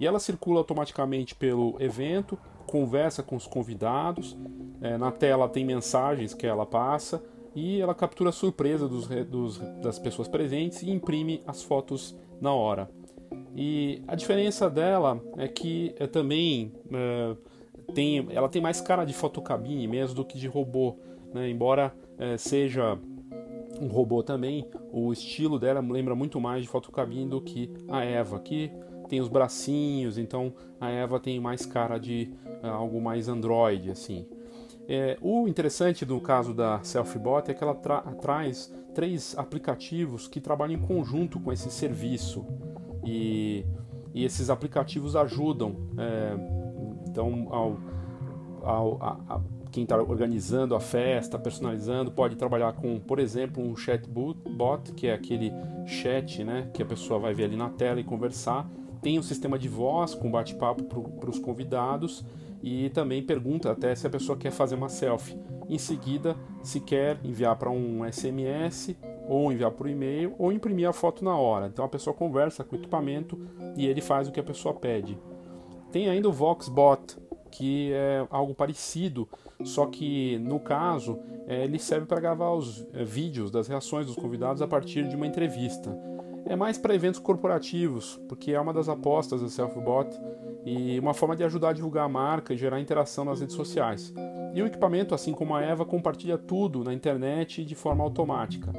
E 0.00 0.06
ela 0.06 0.18
circula 0.18 0.58
automaticamente 0.58 1.34
pelo 1.34 1.76
evento, 1.78 2.38
conversa 2.66 3.22
com 3.22 3.36
os 3.36 3.46
convidados, 3.46 4.36
é, 4.80 4.96
na 4.96 5.10
tela 5.10 5.48
tem 5.48 5.64
mensagens 5.64 6.32
que 6.32 6.46
ela 6.46 6.64
passa 6.64 7.22
e 7.54 7.80
ela 7.80 7.94
captura 7.94 8.30
a 8.30 8.32
surpresa 8.32 8.88
dos, 8.88 9.06
dos, 9.06 9.58
das 9.82 9.98
pessoas 9.98 10.28
presentes 10.28 10.82
e 10.82 10.90
imprime 10.90 11.42
as 11.46 11.62
fotos 11.62 12.16
na 12.40 12.52
hora. 12.52 12.90
E 13.54 14.02
a 14.06 14.14
diferença 14.14 14.68
dela 14.68 15.22
é 15.36 15.48
que 15.48 15.94
é 15.98 16.06
também 16.06 16.72
é, 16.92 17.36
tem, 17.94 18.26
ela 18.30 18.48
tem 18.48 18.60
mais 18.60 18.80
cara 18.80 19.04
de 19.04 19.12
fotocabine 19.12 19.86
mesmo 19.86 20.14
do 20.14 20.24
que 20.24 20.38
de 20.38 20.46
robô. 20.46 20.96
Né? 21.32 21.48
Embora 21.48 21.94
é, 22.18 22.36
seja 22.36 22.98
um 23.80 23.88
robô 23.88 24.22
também, 24.22 24.66
o 24.92 25.12
estilo 25.12 25.58
dela 25.58 25.80
lembra 25.80 26.14
muito 26.14 26.40
mais 26.40 26.62
de 26.62 26.68
fotocabine 26.68 27.28
do 27.28 27.40
que 27.40 27.70
a 27.88 28.02
Eva, 28.02 28.40
que 28.40 28.70
tem 29.08 29.20
os 29.20 29.28
bracinhos, 29.28 30.18
então 30.18 30.52
a 30.80 30.90
Eva 30.90 31.20
tem 31.20 31.38
mais 31.38 31.64
cara 31.64 31.98
de 31.98 32.32
uh, 32.62 32.66
algo 32.66 33.00
mais 33.00 33.28
Android, 33.28 33.90
assim. 33.90 34.26
É, 34.88 35.18
o 35.20 35.48
interessante 35.48 36.06
no 36.06 36.20
caso 36.20 36.54
da 36.54 36.80
SelfieBot 36.82 37.50
é 37.50 37.54
que 37.54 37.62
ela 37.62 37.74
tra 37.74 38.00
traz 38.20 38.72
três 38.94 39.36
aplicativos 39.36 40.28
que 40.28 40.40
trabalham 40.40 40.74
em 40.74 40.80
conjunto 40.80 41.40
com 41.40 41.52
esse 41.52 41.70
serviço 41.72 42.46
e, 43.04 43.66
e 44.14 44.24
esses 44.24 44.48
aplicativos 44.48 45.16
ajudam 45.16 45.74
é, 45.98 46.36
então 47.08 47.48
ao, 47.50 47.76
ao 48.62 49.02
a, 49.02 49.40
quem 49.76 49.82
está 49.82 49.94
organizando 49.98 50.74
a 50.74 50.80
festa, 50.80 51.38
personalizando, 51.38 52.10
pode 52.10 52.34
trabalhar 52.36 52.72
com, 52.72 52.98
por 52.98 53.18
exemplo, 53.18 53.62
um 53.62 53.76
chatbot, 53.76 54.90
que 54.94 55.06
é 55.06 55.12
aquele 55.12 55.52
chat 55.84 56.42
né, 56.42 56.70
que 56.72 56.82
a 56.82 56.86
pessoa 56.86 57.20
vai 57.20 57.34
ver 57.34 57.44
ali 57.44 57.56
na 57.58 57.68
tela 57.68 58.00
e 58.00 58.04
conversar. 58.04 58.66
Tem 59.02 59.18
um 59.18 59.22
sistema 59.22 59.58
de 59.58 59.68
voz 59.68 60.14
com 60.14 60.30
bate-papo 60.30 60.84
para 60.84 61.28
os 61.28 61.38
convidados 61.38 62.24
e 62.62 62.88
também 62.88 63.22
pergunta 63.22 63.70
até 63.70 63.94
se 63.94 64.06
a 64.06 64.10
pessoa 64.10 64.38
quer 64.38 64.50
fazer 64.50 64.76
uma 64.76 64.88
selfie. 64.88 65.38
Em 65.68 65.76
seguida, 65.76 66.34
se 66.62 66.80
quer 66.80 67.20
enviar 67.22 67.54
para 67.56 67.70
um 67.70 68.00
SMS 68.10 68.96
ou 69.28 69.52
enviar 69.52 69.72
por 69.72 69.90
e-mail 69.90 70.34
ou 70.38 70.50
imprimir 70.50 70.88
a 70.88 70.92
foto 70.94 71.22
na 71.22 71.36
hora. 71.36 71.66
Então 71.66 71.84
a 71.84 71.88
pessoa 71.88 72.16
conversa 72.16 72.64
com 72.64 72.76
o 72.76 72.78
equipamento 72.78 73.38
e 73.76 73.86
ele 73.86 74.00
faz 74.00 74.26
o 74.26 74.32
que 74.32 74.40
a 74.40 74.44
pessoa 74.44 74.72
pede. 74.72 75.18
Tem 75.92 76.08
ainda 76.08 76.30
o 76.30 76.32
VoxBot, 76.32 77.25
que 77.56 77.90
é 77.92 78.26
algo 78.30 78.54
parecido, 78.54 79.26
só 79.64 79.86
que 79.86 80.38
no 80.38 80.60
caso 80.60 81.18
é, 81.48 81.64
ele 81.64 81.78
serve 81.78 82.04
para 82.04 82.20
gravar 82.20 82.52
os 82.52 82.86
é, 82.92 83.02
vídeos 83.02 83.50
das 83.50 83.66
reações 83.66 84.06
dos 84.06 84.14
convidados 84.14 84.60
a 84.60 84.68
partir 84.68 85.08
de 85.08 85.16
uma 85.16 85.26
entrevista. 85.26 85.96
É 86.44 86.54
mais 86.54 86.76
para 86.76 86.94
eventos 86.94 87.18
corporativos, 87.18 88.20
porque 88.28 88.52
é 88.52 88.60
uma 88.60 88.74
das 88.74 88.90
apostas 88.90 89.40
da 89.40 89.48
Selfbot 89.48 90.10
e 90.66 90.98
uma 91.00 91.14
forma 91.14 91.34
de 91.34 91.44
ajudar 91.44 91.70
a 91.70 91.72
divulgar 91.72 92.04
a 92.04 92.08
marca 92.08 92.52
e 92.52 92.56
gerar 92.58 92.78
interação 92.78 93.24
nas 93.24 93.40
redes 93.40 93.56
sociais. 93.56 94.12
E 94.54 94.62
o 94.62 94.66
equipamento, 94.66 95.14
assim 95.14 95.32
como 95.32 95.54
a 95.54 95.62
Eva, 95.62 95.84
compartilha 95.84 96.36
tudo 96.36 96.84
na 96.84 96.92
internet 96.92 97.64
de 97.64 97.74
forma 97.74 98.04
automática. 98.04 98.72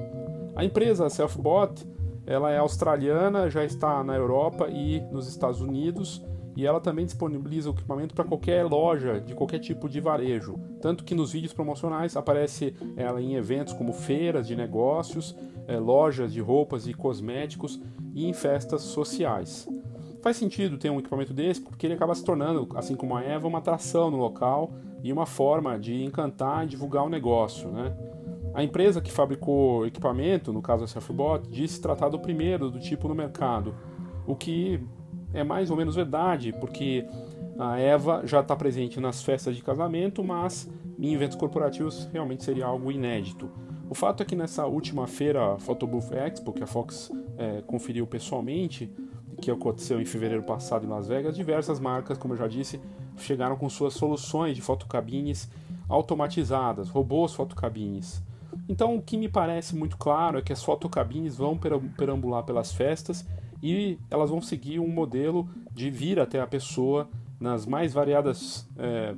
A 0.55 0.63
empresa 0.63 1.09
Selfbot 1.09 1.85
ela 2.27 2.51
é 2.51 2.57
australiana, 2.57 3.49
já 3.49 3.63
está 3.63 4.03
na 4.03 4.15
Europa 4.15 4.67
e 4.69 5.01
nos 5.11 5.27
Estados 5.27 5.61
Unidos 5.61 6.21
e 6.57 6.65
ela 6.65 6.81
também 6.81 7.05
disponibiliza 7.05 7.69
o 7.69 7.73
equipamento 7.73 8.15
para 8.15 8.25
qualquer 8.25 8.65
loja 8.65 9.21
de 9.21 9.35
qualquer 9.35 9.59
tipo 9.59 9.87
de 9.87 10.01
varejo. 10.01 10.59
Tanto 10.81 11.03
que 11.03 11.13
nos 11.13 11.31
vídeos 11.31 11.53
promocionais 11.53 12.17
aparece 12.17 12.73
ela 12.95 13.21
em 13.21 13.35
eventos 13.35 13.73
como 13.73 13.93
feiras 13.93 14.47
de 14.47 14.55
negócios, 14.55 15.37
é, 15.67 15.77
lojas 15.77 16.33
de 16.33 16.41
roupas 16.41 16.87
e 16.87 16.95
cosméticos 16.95 17.79
e 18.15 18.25
em 18.25 18.33
festas 18.33 18.81
sociais. 18.81 19.69
faz 20.19 20.35
sentido 20.35 20.79
ter 20.79 20.89
um 20.89 20.97
equipamento 20.97 21.31
desse, 21.31 21.61
porque 21.61 21.85
ele 21.85 21.93
acaba 21.93 22.15
se 22.15 22.25
tornando, 22.25 22.67
assim 22.75 22.95
como 22.95 23.15
a 23.15 23.21
Eva, 23.21 23.47
uma 23.47 23.59
atração 23.59 24.09
no 24.09 24.17
local 24.17 24.71
e 25.03 25.13
uma 25.13 25.27
forma 25.27 25.77
de 25.77 26.03
encantar 26.03 26.63
e 26.63 26.69
divulgar 26.69 27.05
o 27.05 27.09
negócio. 27.09 27.69
Né? 27.69 27.95
A 28.55 28.63
empresa 28.63 28.99
que 28.99 29.11
fabricou 29.11 29.81
o 29.81 29.85
equipamento, 29.85 30.51
no 30.51 30.63
caso 30.63 30.83
a 30.83 30.87
Surfbot, 30.87 31.47
disse 31.51 31.79
tratar 31.79 32.09
do 32.09 32.17
primeiro 32.17 32.71
do 32.71 32.79
tipo 32.79 33.07
no 33.07 33.13
mercado, 33.13 33.75
o 34.25 34.35
que 34.35 34.83
é 35.33 35.43
mais 35.43 35.69
ou 35.69 35.77
menos 35.77 35.95
verdade, 35.95 36.53
porque 36.59 37.05
a 37.57 37.79
Eva 37.79 38.21
já 38.25 38.41
está 38.41 38.55
presente 38.55 38.99
nas 38.99 39.21
festas 39.21 39.55
de 39.55 39.63
casamento, 39.63 40.23
mas 40.23 40.69
em 40.99 41.13
eventos 41.13 41.37
corporativos 41.37 42.07
realmente 42.11 42.43
seria 42.43 42.65
algo 42.65 42.91
inédito. 42.91 43.49
O 43.89 43.95
fato 43.95 44.21
é 44.21 44.25
que 44.25 44.35
nessa 44.35 44.65
última 44.65 45.07
feira 45.07 45.57
Photobooth 45.59 46.13
Expo, 46.13 46.51
que 46.51 46.63
a 46.63 46.67
Fox 46.67 47.11
é, 47.37 47.61
conferiu 47.61 48.05
pessoalmente, 48.05 48.91
que 49.41 49.49
aconteceu 49.49 50.01
em 50.01 50.05
fevereiro 50.05 50.43
passado 50.43 50.85
em 50.85 50.89
Las 50.89 51.07
Vegas, 51.07 51.35
diversas 51.35 51.79
marcas, 51.79 52.17
como 52.17 52.33
eu 52.33 52.37
já 52.37 52.47
disse, 52.47 52.81
chegaram 53.17 53.55
com 53.55 53.69
suas 53.69 53.93
soluções 53.93 54.55
de 54.55 54.61
fotocabines 54.61 55.49
automatizadas, 55.87 56.89
robôs 56.89 57.33
fotocabines. 57.33 58.21
Então, 58.67 58.95
o 58.95 59.01
que 59.01 59.15
me 59.17 59.29
parece 59.29 59.75
muito 59.75 59.97
claro 59.97 60.37
é 60.39 60.41
que 60.41 60.51
as 60.51 60.63
fotocabines 60.63 61.37
vão 61.37 61.57
perambular 61.57 62.43
pelas 62.43 62.71
festas 62.71 63.25
e 63.61 63.97
elas 64.09 64.29
vão 64.29 64.41
seguir 64.41 64.79
um 64.79 64.87
modelo 64.87 65.47
de 65.73 65.89
vir 65.89 66.19
até 66.19 66.39
a 66.39 66.47
pessoa 66.47 67.09
nas 67.39 67.65
mais 67.65 67.93
variadas 67.93 68.67
é, 68.77 69.15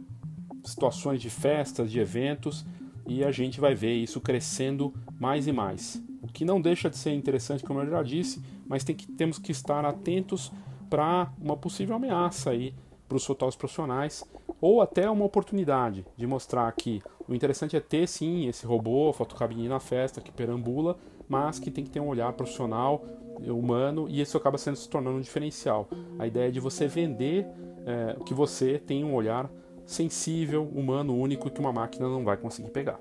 situações 0.64 1.22
de 1.22 1.30
festas, 1.30 1.92
de 1.92 2.00
eventos, 2.00 2.66
e 3.08 3.24
a 3.24 3.32
gente 3.32 3.60
vai 3.60 3.74
ver 3.74 3.96
isso 3.96 4.22
crescendo 4.22 4.94
mais 5.20 5.48
e 5.48 5.52
mais. 5.52 6.02
O 6.22 6.28
que 6.28 6.46
não 6.46 6.62
deixa 6.62 6.90
de 6.90 6.98
ser 6.98 7.14
interessante, 7.14 7.64
como 7.64 7.80
eu 7.82 7.90
já 7.90 8.04
disse, 8.04 8.42
mas 8.68 8.84
tem 8.84 8.96
que, 8.96 9.08
temos 9.08 9.40
que 9.40 9.52
estar 9.52 9.84
atentos 9.86 10.52
para 10.90 11.32
uma 11.42 11.56
possível 11.58 11.96
ameaça 11.96 12.52
aí 12.52 12.74
para 13.08 13.18
os 13.18 13.26
fotógrafos 13.26 13.58
profissionais 13.58 14.24
ou 14.62 14.82
até 14.82 15.10
uma 15.10 15.26
oportunidade 15.26 16.06
de 16.16 16.28
mostrar 16.28 16.72
que 16.74 17.02
o 17.28 17.34
interessante 17.34 17.76
é 17.76 17.80
ter 17.80 18.08
sim 18.08 18.48
esse 18.48 18.66
robô, 18.66 19.12
fotocabine 19.14 19.68
na 19.68 19.80
festa 19.80 20.22
que 20.22 20.32
perambula, 20.32 20.98
mas 21.28 21.60
que 21.60 21.72
tem 21.72 21.84
que 21.84 21.90
ter 21.90 22.00
um 22.00 22.08
olhar 22.08 22.34
profissional, 22.34 23.04
humano 23.48 24.08
e 24.10 24.22
isso 24.22 24.38
acaba 24.38 24.58
sendo 24.58 24.76
se 24.76 24.90
tornando 24.90 25.18
um 25.18 25.22
diferencial. 25.22 25.88
A 26.18 26.28
ideia 26.28 26.48
é 26.48 26.52
de 26.52 26.60
você 26.60 26.88
vender 26.88 27.46
é, 27.86 28.16
que 28.26 28.34
você 28.34 28.78
tem 28.78 29.04
um 29.04 29.14
olhar 29.14 29.50
sensível, 29.86 30.70
humano, 30.74 31.16
único 31.16 31.50
que 31.50 31.60
uma 31.60 31.74
máquina 31.74 32.08
não 32.08 32.24
vai 32.24 32.38
conseguir 32.38 32.70
pegar. 32.70 33.00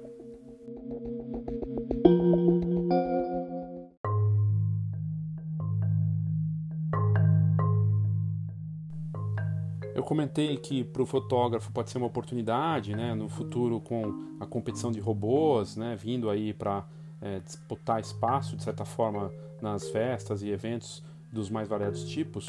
Eu 9.95 10.03
comentei 10.03 10.57
que 10.57 10.83
para 10.85 11.03
o 11.03 11.07
fotógrafo 11.07 11.71
pode 11.73 11.91
ser 11.91 11.99
uma 11.99 12.07
oportunidade, 12.07 12.97
né, 12.97 13.15
no 13.15 13.29
futuro 13.29 13.81
com 13.81 14.37
a 14.41 14.47
competição 14.47 14.91
de 14.91 15.01
robôs, 15.01 15.77
né, 15.77 15.95
vindo 15.95 16.31
aí 16.31 16.55
para 16.55 16.87
é, 17.21 17.41
disputar 17.41 18.01
espaço 18.01 18.57
de 18.57 18.63
certa 18.63 18.85
forma 18.85 19.31
nas 19.61 19.89
festas 19.89 20.43
e 20.43 20.51
eventos 20.51 21.03
dos 21.33 21.51
mais 21.51 21.69
variados 21.69 22.05
tipos. 22.05 22.49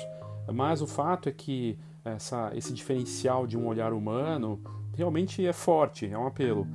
Mas 0.51 0.81
o 0.81 0.87
fato 0.87 1.29
é 1.29 1.31
que 1.31 1.77
essa, 2.03 2.51
esse 2.55 2.73
diferencial 2.73 3.45
de 3.45 3.57
um 3.57 3.67
olhar 3.67 3.93
humano 3.93 4.59
realmente 4.95 5.45
é 5.45 5.53
forte, 5.53 6.07
é 6.07 6.17
um 6.17 6.27
apelo. 6.27 6.67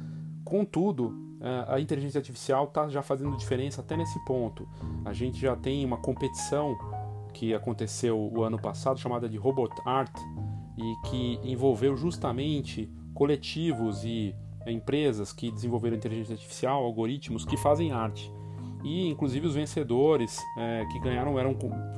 Contudo, 0.45 1.15
é, 1.41 1.75
a 1.75 1.81
inteligência 1.81 2.19
artificial 2.19 2.65
está 2.65 2.89
já 2.89 3.03
fazendo 3.03 3.37
diferença 3.37 3.81
até 3.81 3.97
nesse 3.97 4.19
ponto. 4.25 4.69
A 5.05 5.13
gente 5.13 5.39
já 5.39 5.57
tem 5.57 5.85
uma 5.85 5.97
competição 5.97 6.77
que 7.33 7.53
aconteceu 7.53 8.19
o 8.19 8.43
ano 8.43 8.59
passado 8.59 8.99
chamada 8.99 9.29
de 9.29 9.37
Robot 9.37 9.75
Art 9.85 10.17
e 10.79 11.09
que 11.09 11.41
envolveu 11.43 11.97
justamente 11.97 12.91
coletivos 13.13 14.05
e 14.05 14.35
empresas 14.67 15.33
que 15.33 15.51
desenvolveram 15.51 15.97
inteligência 15.97 16.33
artificial, 16.33 16.83
algoritmos 16.83 17.45
que 17.45 17.57
fazem 17.57 17.93
arte. 17.93 18.33
E 18.85 19.09
inclusive 19.09 19.47
os 19.47 19.55
vencedores 19.55 20.39
é, 20.59 20.85
que 20.93 21.01
ganharam 21.01 21.39
eram 21.39 21.57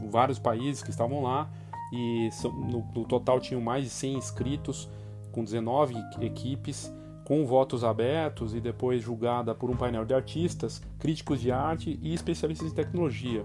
vários 0.09 0.39
países 0.39 0.83
que 0.83 0.91
estavam 0.91 1.23
lá 1.23 1.51
e 1.93 2.31
no, 2.43 2.85
no 2.95 3.05
total 3.05 3.41
tinham 3.41 3.61
mais 3.61 3.85
de 3.85 3.91
100 3.91 4.15
inscritos, 4.15 4.89
com 5.33 5.45
19 5.45 5.95
equipes, 6.21 6.93
com 7.25 7.45
votos 7.45 7.85
abertos 7.85 8.55
e 8.55 8.61
depois 8.61 9.03
julgada 9.03 9.55
por 9.55 9.69
um 9.69 9.77
painel 9.77 10.05
de 10.05 10.15
artistas, 10.15 10.81
críticos 10.99 11.41
de 11.41 11.51
arte 11.51 11.99
e 12.01 12.15
especialistas 12.15 12.71
em 12.71 12.75
tecnologia. 12.75 13.45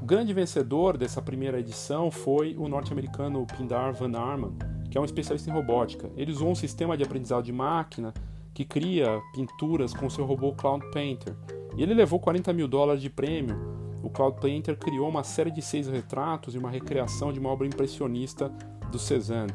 O 0.00 0.04
grande 0.04 0.32
vencedor 0.32 0.96
dessa 0.96 1.20
primeira 1.20 1.58
edição 1.58 2.10
foi 2.10 2.54
o 2.56 2.68
norte-americano 2.68 3.46
Pindar 3.56 3.92
Van 3.94 4.16
Arman, 4.16 4.52
que 4.90 4.96
é 4.96 5.00
um 5.00 5.04
especialista 5.04 5.50
em 5.50 5.52
robótica. 5.52 6.10
Ele 6.16 6.30
usou 6.30 6.50
um 6.50 6.54
sistema 6.54 6.96
de 6.96 7.02
aprendizado 7.02 7.44
de 7.44 7.52
máquina 7.52 8.14
que 8.54 8.64
cria 8.64 9.20
pinturas 9.34 9.92
com 9.92 10.08
seu 10.08 10.24
robô 10.24 10.52
Cloud 10.52 10.84
Painter. 10.92 11.34
E 11.76 11.82
ele 11.82 11.94
levou 11.94 12.18
40 12.18 12.52
mil 12.52 12.66
dólares 12.66 13.02
de 13.02 13.10
prêmio 13.10 13.76
o 14.06 14.10
Cloud 14.10 14.40
Painter 14.40 14.76
criou 14.78 15.08
uma 15.08 15.24
série 15.24 15.50
de 15.50 15.60
seis 15.60 15.88
retratos 15.88 16.54
e 16.54 16.58
uma 16.58 16.70
recriação 16.70 17.32
de 17.32 17.40
uma 17.40 17.48
obra 17.48 17.66
impressionista 17.66 18.48
do 18.92 19.00
Cézanne. 19.00 19.52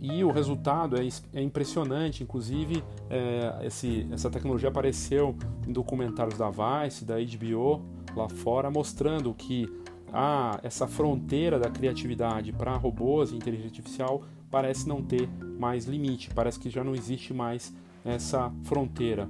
E 0.00 0.24
o 0.24 0.30
resultado 0.30 0.96
é, 0.96 1.06
é 1.34 1.42
impressionante, 1.42 2.22
inclusive 2.22 2.82
é, 3.10 3.66
esse, 3.66 4.08
essa 4.10 4.30
tecnologia 4.30 4.70
apareceu 4.70 5.36
em 5.68 5.72
documentários 5.72 6.38
da 6.38 6.48
Vice, 6.48 7.04
da 7.04 7.16
HBO 7.16 7.82
lá 8.16 8.30
fora, 8.30 8.70
mostrando 8.70 9.34
que 9.34 9.68
ah, 10.10 10.58
essa 10.62 10.86
fronteira 10.86 11.58
da 11.58 11.68
criatividade 11.68 12.52
para 12.52 12.74
robôs 12.76 13.30
e 13.30 13.36
inteligência 13.36 13.68
artificial 13.68 14.22
parece 14.50 14.88
não 14.88 15.02
ter 15.02 15.28
mais 15.58 15.84
limite, 15.84 16.30
parece 16.34 16.58
que 16.58 16.70
já 16.70 16.82
não 16.82 16.94
existe 16.94 17.34
mais 17.34 17.74
essa 18.02 18.50
fronteira. 18.62 19.28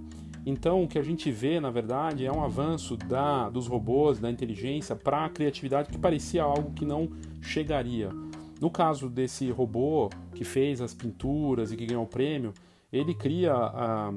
Então, 0.48 0.84
o 0.84 0.88
que 0.88 0.96
a 0.96 1.02
gente 1.02 1.28
vê, 1.28 1.58
na 1.58 1.70
verdade, 1.70 2.24
é 2.24 2.30
um 2.30 2.40
avanço 2.40 2.96
da, 2.96 3.50
dos 3.50 3.66
robôs, 3.66 4.20
da 4.20 4.30
inteligência, 4.30 4.94
para 4.94 5.24
a 5.24 5.28
criatividade 5.28 5.90
que 5.90 5.98
parecia 5.98 6.44
algo 6.44 6.70
que 6.70 6.84
não 6.84 7.10
chegaria. 7.42 8.10
No 8.60 8.70
caso 8.70 9.10
desse 9.10 9.50
robô 9.50 10.08
que 10.36 10.44
fez 10.44 10.80
as 10.80 10.94
pinturas 10.94 11.72
e 11.72 11.76
que 11.76 11.84
ganhou 11.84 12.04
o 12.04 12.08
prêmio, 12.08 12.54
ele 12.92 13.12
cria 13.12 13.52
a, 13.52 14.14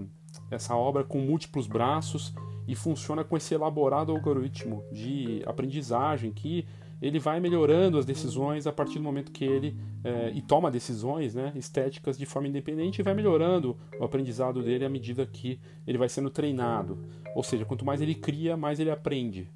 essa 0.51 0.75
obra 0.75 1.03
com 1.03 1.17
múltiplos 1.17 1.65
braços 1.65 2.31
e 2.67 2.75
funciona 2.75 3.23
com 3.23 3.35
esse 3.35 3.55
elaborado 3.55 4.11
algoritmo 4.11 4.83
de 4.91 5.41
aprendizagem 5.47 6.31
que 6.31 6.67
ele 7.01 7.19
vai 7.19 7.39
melhorando 7.39 7.97
as 7.97 8.05
decisões 8.05 8.67
a 8.67 8.71
partir 8.71 8.99
do 8.99 9.03
momento 9.03 9.31
que 9.31 9.45
ele 9.45 9.75
é, 10.03 10.31
e 10.33 10.41
toma 10.41 10.69
decisões 10.69 11.35
né, 11.35 11.51
estéticas 11.55 12.17
de 12.17 12.25
forma 12.25 12.47
independente 12.47 12.99
e 12.99 13.03
vai 13.03 13.13
melhorando 13.13 13.77
o 13.99 14.03
aprendizado 14.03 14.61
dele 14.61 14.85
à 14.85 14.89
medida 14.89 15.25
que 15.25 15.59
ele 15.87 15.97
vai 15.97 16.09
sendo 16.09 16.29
treinado. 16.29 16.99
Ou 17.35 17.43
seja, 17.43 17.65
quanto 17.65 17.85
mais 17.85 18.01
ele 18.01 18.15
cria, 18.15 18.57
mais 18.57 18.79
ele 18.79 18.91
aprende. 18.91 19.49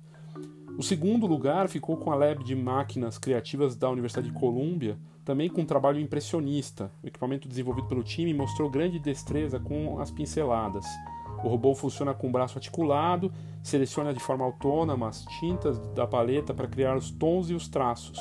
O 0.77 0.82
segundo 0.82 1.27
lugar 1.27 1.69
ficou 1.69 1.97
com 1.97 2.12
a 2.12 2.15
Lab 2.15 2.43
de 2.43 2.56
Máquinas 2.56 3.17
Criativas 3.17 3.75
da 3.75 3.89
Universidade 3.89 4.29
de 4.29 4.34
Colômbia, 4.34 4.97
também 5.23 5.47
com 5.47 5.62
um 5.62 5.65
trabalho 5.65 5.99
impressionista. 5.99 6.91
O 7.03 7.08
equipamento 7.08 7.47
desenvolvido 7.47 7.88
pelo 7.88 8.03
time 8.03 8.34
mostrou 8.34 8.69
grande 8.69 8.97
destreza 8.99 9.60
com 9.60 9.99
as 9.99 10.10
pinceladas. 10.10 10.86
O 11.43 11.49
robô 11.49 11.75
funciona 11.75 12.13
com 12.13 12.29
o 12.29 12.32
braço 12.32 12.58
articulado, 12.58 13.32
seleciona 13.62 14.13
de 14.13 14.19
forma 14.19 14.45
autônoma 14.45 15.10
as 15.10 15.25
tintas 15.39 15.77
da 15.93 16.08
paleta 16.08 16.53
para 16.53 16.67
criar 16.67 16.95
os 16.95 17.12
tons 17.12 17.49
e 17.49 17.53
os 17.53 17.67
traços, 17.67 18.17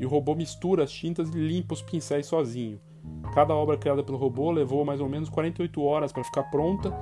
e 0.00 0.04
o 0.04 0.08
robô 0.08 0.34
mistura 0.34 0.82
as 0.82 0.90
tintas 0.90 1.28
e 1.30 1.38
limpa 1.38 1.74
os 1.74 1.82
pincéis 1.82 2.26
sozinho. 2.26 2.80
Cada 3.32 3.54
obra 3.54 3.76
criada 3.76 4.02
pelo 4.02 4.18
robô 4.18 4.50
levou 4.50 4.84
mais 4.84 5.00
ou 5.00 5.08
menos 5.08 5.28
48 5.28 5.82
horas 5.82 6.12
para 6.12 6.24
ficar 6.24 6.44
pronta, 6.44 6.92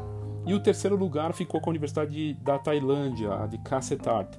e 0.45 0.53
o 0.53 0.61
terceiro 0.61 0.97
lugar 0.97 1.33
ficou 1.33 1.61
com 1.61 1.71
a 1.71 1.73
Universidade 1.73 2.35
da 2.35 2.59
Tailândia, 2.59 3.33
a 3.35 3.47
de 3.47 3.59
Art. 4.09 4.37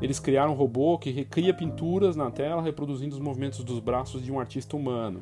Eles 0.00 0.20
criaram 0.20 0.52
um 0.52 0.56
robô 0.56 0.96
que 0.96 1.10
recria 1.10 1.52
pinturas 1.52 2.14
na 2.14 2.30
tela 2.30 2.62
reproduzindo 2.62 3.14
os 3.14 3.20
movimentos 3.20 3.64
dos 3.64 3.80
braços 3.80 4.22
de 4.22 4.30
um 4.30 4.38
artista 4.38 4.76
humano. 4.76 5.20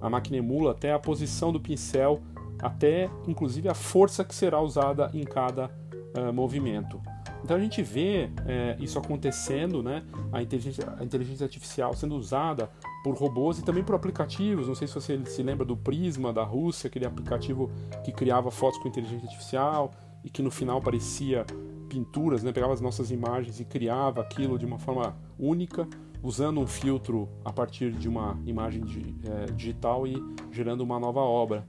A 0.00 0.10
máquina 0.10 0.38
emula 0.38 0.72
até 0.72 0.92
a 0.92 0.98
posição 0.98 1.52
do 1.52 1.60
pincel 1.60 2.20
até 2.66 3.08
inclusive 3.26 3.68
a 3.68 3.74
força 3.74 4.24
que 4.24 4.34
será 4.34 4.60
usada 4.60 5.10
em 5.14 5.24
cada 5.24 5.70
uh, 6.16 6.32
movimento. 6.32 7.00
Então 7.44 7.56
a 7.56 7.60
gente 7.60 7.80
vê 7.80 8.28
é, 8.44 8.76
isso 8.80 8.98
acontecendo, 8.98 9.80
né? 9.80 10.02
A 10.32 10.42
inteligência, 10.42 10.92
a 10.98 11.04
inteligência 11.04 11.44
artificial 11.44 11.94
sendo 11.94 12.16
usada 12.16 12.68
por 13.04 13.14
robôs 13.14 13.60
e 13.60 13.64
também 13.64 13.84
por 13.84 13.94
aplicativos. 13.94 14.66
Não 14.66 14.74
sei 14.74 14.88
se 14.88 14.94
você 14.94 15.24
se 15.26 15.42
lembra 15.44 15.64
do 15.64 15.76
Prisma 15.76 16.32
da 16.32 16.42
Rússia, 16.42 16.88
aquele 16.88 17.06
aplicativo 17.06 17.70
que 18.04 18.10
criava 18.10 18.50
fotos 18.50 18.80
com 18.80 18.88
inteligência 18.88 19.26
artificial 19.26 19.92
e 20.24 20.30
que 20.30 20.42
no 20.42 20.50
final 20.50 20.80
parecia 20.80 21.46
pinturas, 21.88 22.42
né? 22.42 22.50
Pegava 22.50 22.72
as 22.72 22.80
nossas 22.80 23.12
imagens 23.12 23.60
e 23.60 23.64
criava 23.64 24.22
aquilo 24.22 24.58
de 24.58 24.66
uma 24.66 24.78
forma 24.78 25.16
única, 25.38 25.86
usando 26.24 26.58
um 26.58 26.66
filtro 26.66 27.28
a 27.44 27.52
partir 27.52 27.92
de 27.92 28.08
uma 28.08 28.36
imagem 28.44 28.82
de, 28.82 29.14
é, 29.24 29.52
digital 29.52 30.04
e 30.04 30.16
gerando 30.50 30.80
uma 30.80 30.98
nova 30.98 31.20
obra. 31.20 31.64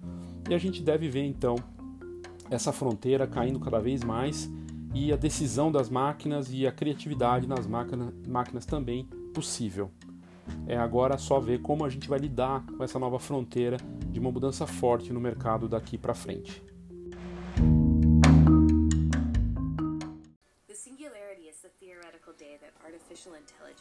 E 0.49 0.53
a 0.53 0.57
gente 0.57 0.81
deve 0.81 1.09
ver 1.09 1.25
então 1.25 1.55
essa 2.49 2.71
fronteira 2.71 3.27
caindo 3.27 3.59
cada 3.59 3.79
vez 3.79 4.03
mais 4.03 4.49
e 4.93 5.11
a 5.11 5.17
decisão 5.17 5.71
das 5.71 5.89
máquinas 5.89 6.51
e 6.51 6.65
a 6.65 6.71
criatividade 6.71 7.47
nas 7.47 7.67
máquina, 7.67 8.13
máquinas 8.25 8.65
também 8.65 9.05
possível. 9.33 9.91
é 10.65 10.77
agora 10.77 11.17
só 11.17 11.39
ver 11.39 11.61
como 11.61 11.83
a 11.83 11.89
gente 11.89 12.07
vai 12.07 12.19
lidar 12.19 12.65
com 12.65 12.83
essa 12.83 12.97
nova 12.97 13.19
fronteira 13.19 13.77
de 14.09 14.19
uma 14.19 14.31
mudança 14.31 14.65
forte 14.65 15.11
no 15.11 15.19
mercado 15.19 15.67
daqui 15.67 15.97
para 15.97 16.13
frente. 16.13 16.63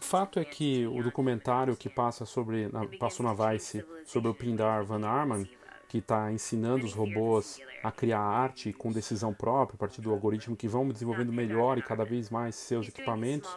O 0.00 0.04
fato 0.04 0.38
é 0.38 0.44
que 0.44 0.86
o 0.86 1.02
documentário 1.02 1.76
que 1.76 1.88
passa 1.88 2.24
sobre, 2.24 2.68
na, 2.68 2.86
passou 2.98 3.24
na 3.24 3.32
Vice 3.32 3.84
sobre 4.04 4.28
o 4.28 4.34
Pindar 4.34 4.84
Van 4.84 5.06
Arman, 5.06 5.48
que 5.88 5.98
está 5.98 6.32
ensinando 6.32 6.84
os 6.84 6.92
robôs 6.92 7.60
a 7.82 7.92
criar 7.92 8.20
arte 8.20 8.72
com 8.72 8.92
decisão 8.92 9.32
própria 9.32 9.76
a 9.76 9.78
partir 9.78 10.00
do 10.00 10.10
algoritmo 10.10 10.56
que 10.56 10.68
vão 10.68 10.88
desenvolvendo 10.88 11.32
melhor 11.32 11.78
e 11.78 11.82
cada 11.82 12.04
vez 12.04 12.30
mais 12.30 12.54
seus 12.54 12.88
equipamentos, 12.88 13.56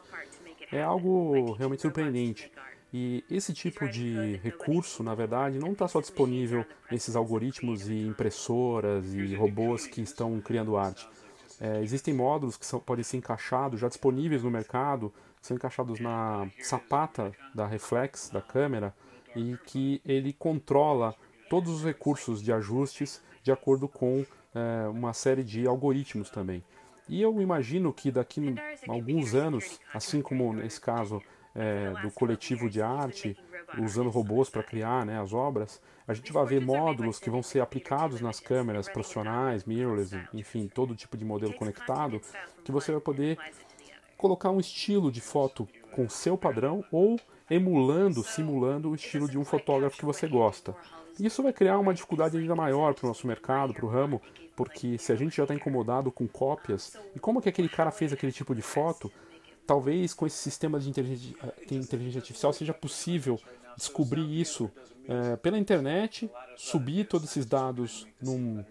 é 0.72 0.82
algo 0.82 1.54
realmente 1.54 1.82
surpreendente. 1.82 2.52
E 2.92 3.24
esse 3.30 3.54
tipo 3.54 3.88
de 3.88 4.38
recurso, 4.38 5.04
na 5.04 5.13
verdade, 5.13 5.60
não 5.60 5.74
está 5.74 5.88
só 5.88 6.02
disponível 6.02 6.65
nesses 6.92 7.15
algoritmos 7.15 7.88
e 7.88 8.08
impressoras 8.08 9.13
e 9.13 9.36
robôs 9.36 9.86
que 9.86 10.02
estão 10.02 10.39
criando 10.42 10.76
arte. 10.76 11.08
É, 11.62 11.82
existem 11.84 12.13
módulos 12.13 12.58
que 12.58 12.65
são, 12.65 12.80
podem 12.80 13.04
ser 13.04 13.18
encaixados, 13.18 13.80
já 13.80 13.88
disponíveis 13.88 14.44
no 14.44 14.50
mercado, 14.50 15.13
são 15.42 15.56
encaixados 15.56 16.00
na 16.00 16.50
sapata 16.62 17.32
da 17.54 17.68
reflex 17.68 18.30
da 18.30 18.42
câmera 18.42 18.94
e 19.36 19.58
que 19.65 20.02
ele 20.06 20.34
controla 20.34 21.15
todos 21.49 21.73
os 21.73 21.83
recursos 21.83 22.41
de 22.41 22.53
ajustes 22.53 23.21
de 23.41 23.51
acordo 23.51 23.88
com 23.88 24.25
é, 24.53 24.88
uma 24.88 25.13
série 25.13 25.43
de 25.43 25.67
algoritmos 25.67 26.29
também. 26.29 26.63
E 27.07 27.21
eu 27.21 27.41
imagino 27.41 27.91
que 27.91 28.12
daqui 28.12 28.55
a 28.88 28.91
alguns 28.91 29.33
anos, 29.33 29.79
assim 29.93 30.21
como 30.21 30.53
nesse 30.53 30.79
caso 30.79 31.21
é, 31.55 31.91
do 32.01 32.12
coletivo 32.12 32.69
de 32.69 32.81
arte, 32.81 33.35
usando 33.79 34.09
robôs 34.09 34.49
para 34.49 34.63
criar 34.63 35.05
né, 35.05 35.19
as 35.19 35.33
obras, 35.33 35.81
a 36.07 36.13
gente 36.13 36.31
vai 36.31 36.45
ver 36.45 36.62
módulos 36.62 37.19
que 37.19 37.29
vão 37.29 37.41
ser 37.41 37.62
aplicados 37.62 38.21
nas 38.21 38.39
câmeras 38.39 38.88
profissionais, 38.88 39.63
mirrorless, 39.65 40.15
enfim, 40.33 40.67
todo 40.67 40.95
tipo 40.95 41.17
de 41.17 41.25
modelo 41.25 41.53
conectado, 41.53 42.21
que 42.63 42.71
você 42.71 42.91
vai 42.91 43.01
poder 43.01 43.38
colocar 44.17 44.51
um 44.51 44.59
estilo 44.59 45.12
de 45.12 45.21
foto 45.21 45.67
com 45.91 46.09
seu 46.09 46.38
padrão 46.38 46.83
ou 46.91 47.19
emulando, 47.49 48.23
simulando 48.23 48.89
o 48.89 48.95
estilo 48.95 49.27
de 49.27 49.38
um 49.38 49.45
fotógrafo 49.45 49.97
que 49.97 50.05
você 50.05 50.27
gosta. 50.27 50.75
Isso 51.19 51.43
vai 51.43 51.51
criar 51.51 51.77
uma 51.79 51.93
dificuldade 51.93 52.38
ainda 52.38 52.55
maior 52.55 52.93
para 52.93 53.05
o 53.05 53.07
nosso 53.09 53.27
mercado, 53.27 53.73
para 53.73 53.85
o 53.85 53.89
ramo, 53.89 54.21
porque 54.55 54.97
se 54.97 55.12
a 55.12 55.15
gente 55.15 55.35
já 55.35 55.43
está 55.43 55.53
incomodado 55.53 56.12
com 56.12 56.27
cópias, 56.27 56.95
e 57.15 57.19
como 57.19 57.41
que 57.41 57.49
aquele 57.49 57.69
cara 57.69 57.91
fez 57.91 58.13
aquele 58.13 58.31
tipo 58.31 58.55
de 58.55 58.62
foto, 58.62 59.12
talvez 59.67 60.13
com 60.13 60.25
esse 60.25 60.38
sistema 60.38 60.79
de 60.79 60.89
inteligência, 60.89 61.35
de 61.67 61.75
inteligência 61.75 62.19
artificial 62.19 62.53
seja 62.53 62.73
possível 62.73 63.39
descobrir 63.75 64.39
isso 64.39 64.71
é, 65.07 65.35
pela 65.35 65.57
internet, 65.57 66.29
subir 66.55 67.05
todos 67.05 67.29
esses 67.29 67.45
dados 67.45 68.07
num, 68.21 68.63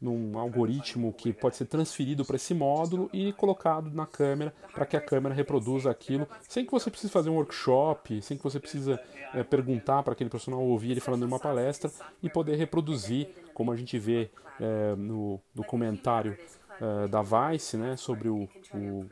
num 0.00 0.38
algoritmo 0.38 1.12
que 1.12 1.32
pode 1.32 1.56
ser 1.56 1.64
transferido 1.64 2.24
para 2.24 2.36
esse 2.36 2.54
módulo 2.54 3.10
e 3.12 3.32
colocado 3.32 3.90
na 3.90 4.06
câmera 4.06 4.54
para 4.72 4.86
que 4.86 4.96
a 4.96 5.00
câmera 5.00 5.34
reproduza 5.34 5.90
aquilo, 5.90 6.28
sem 6.48 6.64
que 6.64 6.70
você 6.70 6.88
precise 6.88 7.12
fazer 7.12 7.30
um 7.30 7.34
workshop, 7.34 8.22
sem 8.22 8.36
que 8.36 8.44
você 8.44 8.60
precisa 8.60 9.00
é, 9.34 9.42
perguntar 9.42 10.02
para 10.02 10.12
aquele 10.12 10.30
profissional 10.30 10.62
ouvir 10.62 10.92
ele 10.92 11.00
falando 11.00 11.22
em 11.22 11.26
uma 11.26 11.40
palestra 11.40 11.90
e 12.22 12.30
poder 12.30 12.56
reproduzir, 12.56 13.28
como 13.52 13.72
a 13.72 13.76
gente 13.76 13.98
vê 13.98 14.30
é, 14.60 14.94
no 14.96 15.40
documentário 15.54 16.38
é, 16.80 17.08
da 17.08 17.22
Vice, 17.22 17.76
né, 17.76 17.96
sobre 17.96 18.28
o, 18.28 18.48
o, 18.72 19.06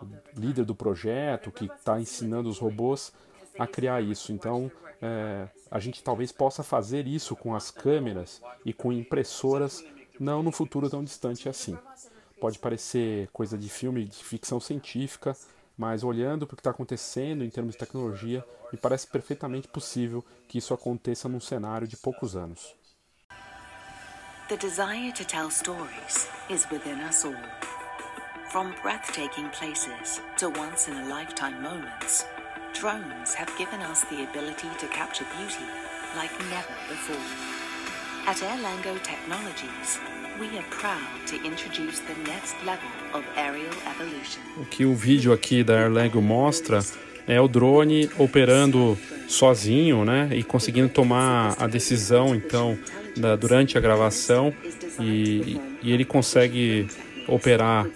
o 0.00 0.08
líder 0.36 0.64
do 0.64 0.74
projeto 0.74 1.50
que 1.50 1.64
está 1.64 2.00
ensinando 2.00 2.48
os 2.48 2.58
robôs 2.58 3.12
a 3.58 3.66
criar 3.66 4.00
isso. 4.00 4.32
Então, 4.32 4.70
é, 5.02 5.48
a 5.70 5.78
gente 5.78 6.02
talvez 6.02 6.30
possa 6.30 6.62
fazer 6.62 7.06
isso 7.06 7.34
com 7.34 7.54
as 7.54 7.70
câmeras 7.70 8.42
e 8.64 8.72
com 8.72 8.92
impressoras, 8.92 9.84
não 10.18 10.42
no 10.42 10.52
futuro 10.52 10.90
tão 10.90 11.02
distante 11.02 11.48
assim. 11.48 11.76
Pode 12.40 12.58
parecer 12.58 13.28
coisa 13.32 13.56
de 13.56 13.68
filme 13.68 14.04
de 14.04 14.24
ficção 14.24 14.60
científica, 14.60 15.36
mas 15.76 16.04
olhando 16.04 16.46
para 16.46 16.54
o 16.54 16.56
que 16.56 16.60
está 16.60 16.70
acontecendo 16.70 17.44
em 17.44 17.50
termos 17.50 17.72
de 17.72 17.78
tecnologia, 17.78 18.44
me 18.72 18.78
parece 18.78 19.06
perfeitamente 19.06 19.68
possível 19.68 20.24
que 20.48 20.58
isso 20.58 20.74
aconteça 20.74 21.28
num 21.28 21.40
cenário 21.40 21.86
de 21.86 21.96
poucos 21.96 22.36
anos. 22.36 22.74
The 24.48 24.56
desire 24.56 25.12
to 25.12 25.24
tell 25.24 25.50
stories 25.50 26.28
is 26.50 26.66
within 26.70 27.00
us 27.08 27.24
all. 27.24 27.34
From 28.50 28.74
breathtaking 28.82 29.48
places 29.50 30.20
to 30.38 30.48
once 30.48 30.90
in 30.90 30.96
a 30.96 31.06
lifetime 31.06 31.62
moments. 31.62 32.26
Drones 32.72 33.34
have 33.34 33.52
given 33.58 33.80
us 33.82 34.04
the 34.04 34.22
ability 34.22 34.68
to 34.78 34.86
capture 34.88 35.26
beauty 35.36 35.64
like 36.16 36.32
never 36.50 36.74
before. 36.88 37.16
At 38.26 38.36
Erlango 38.36 38.98
Technologies, 39.02 39.98
we 40.38 40.56
are 40.56 40.64
proud 40.70 41.26
to 41.26 41.36
introduce 41.44 42.00
the 42.00 42.14
next 42.30 42.54
level 42.64 42.88
of 43.12 43.24
aerial 43.36 43.74
evolution. 43.86 44.40
O 44.56 44.64
que 44.64 44.84
o 44.84 44.94
vídeo 44.94 45.32
aqui 45.32 45.64
da 45.64 45.80
Erlango 45.80 46.22
mostra 46.22 46.80
é 47.26 47.40
o 47.40 47.48
drone 47.48 48.08
operando 48.18 48.96
sozinho, 49.28 50.04
né, 50.04 50.28
e 50.32 50.42
conseguindo 50.42 50.88
tomar 50.88 51.56
a 51.58 51.66
decisão 51.66 52.34
então 52.34 52.78
da, 53.16 53.36
durante 53.36 53.76
a 53.76 53.80
gravação 53.80 54.54
e, 55.00 55.60
e 55.82 55.92
ele 55.92 56.04
consegue 56.04 56.88
operar 57.28 57.86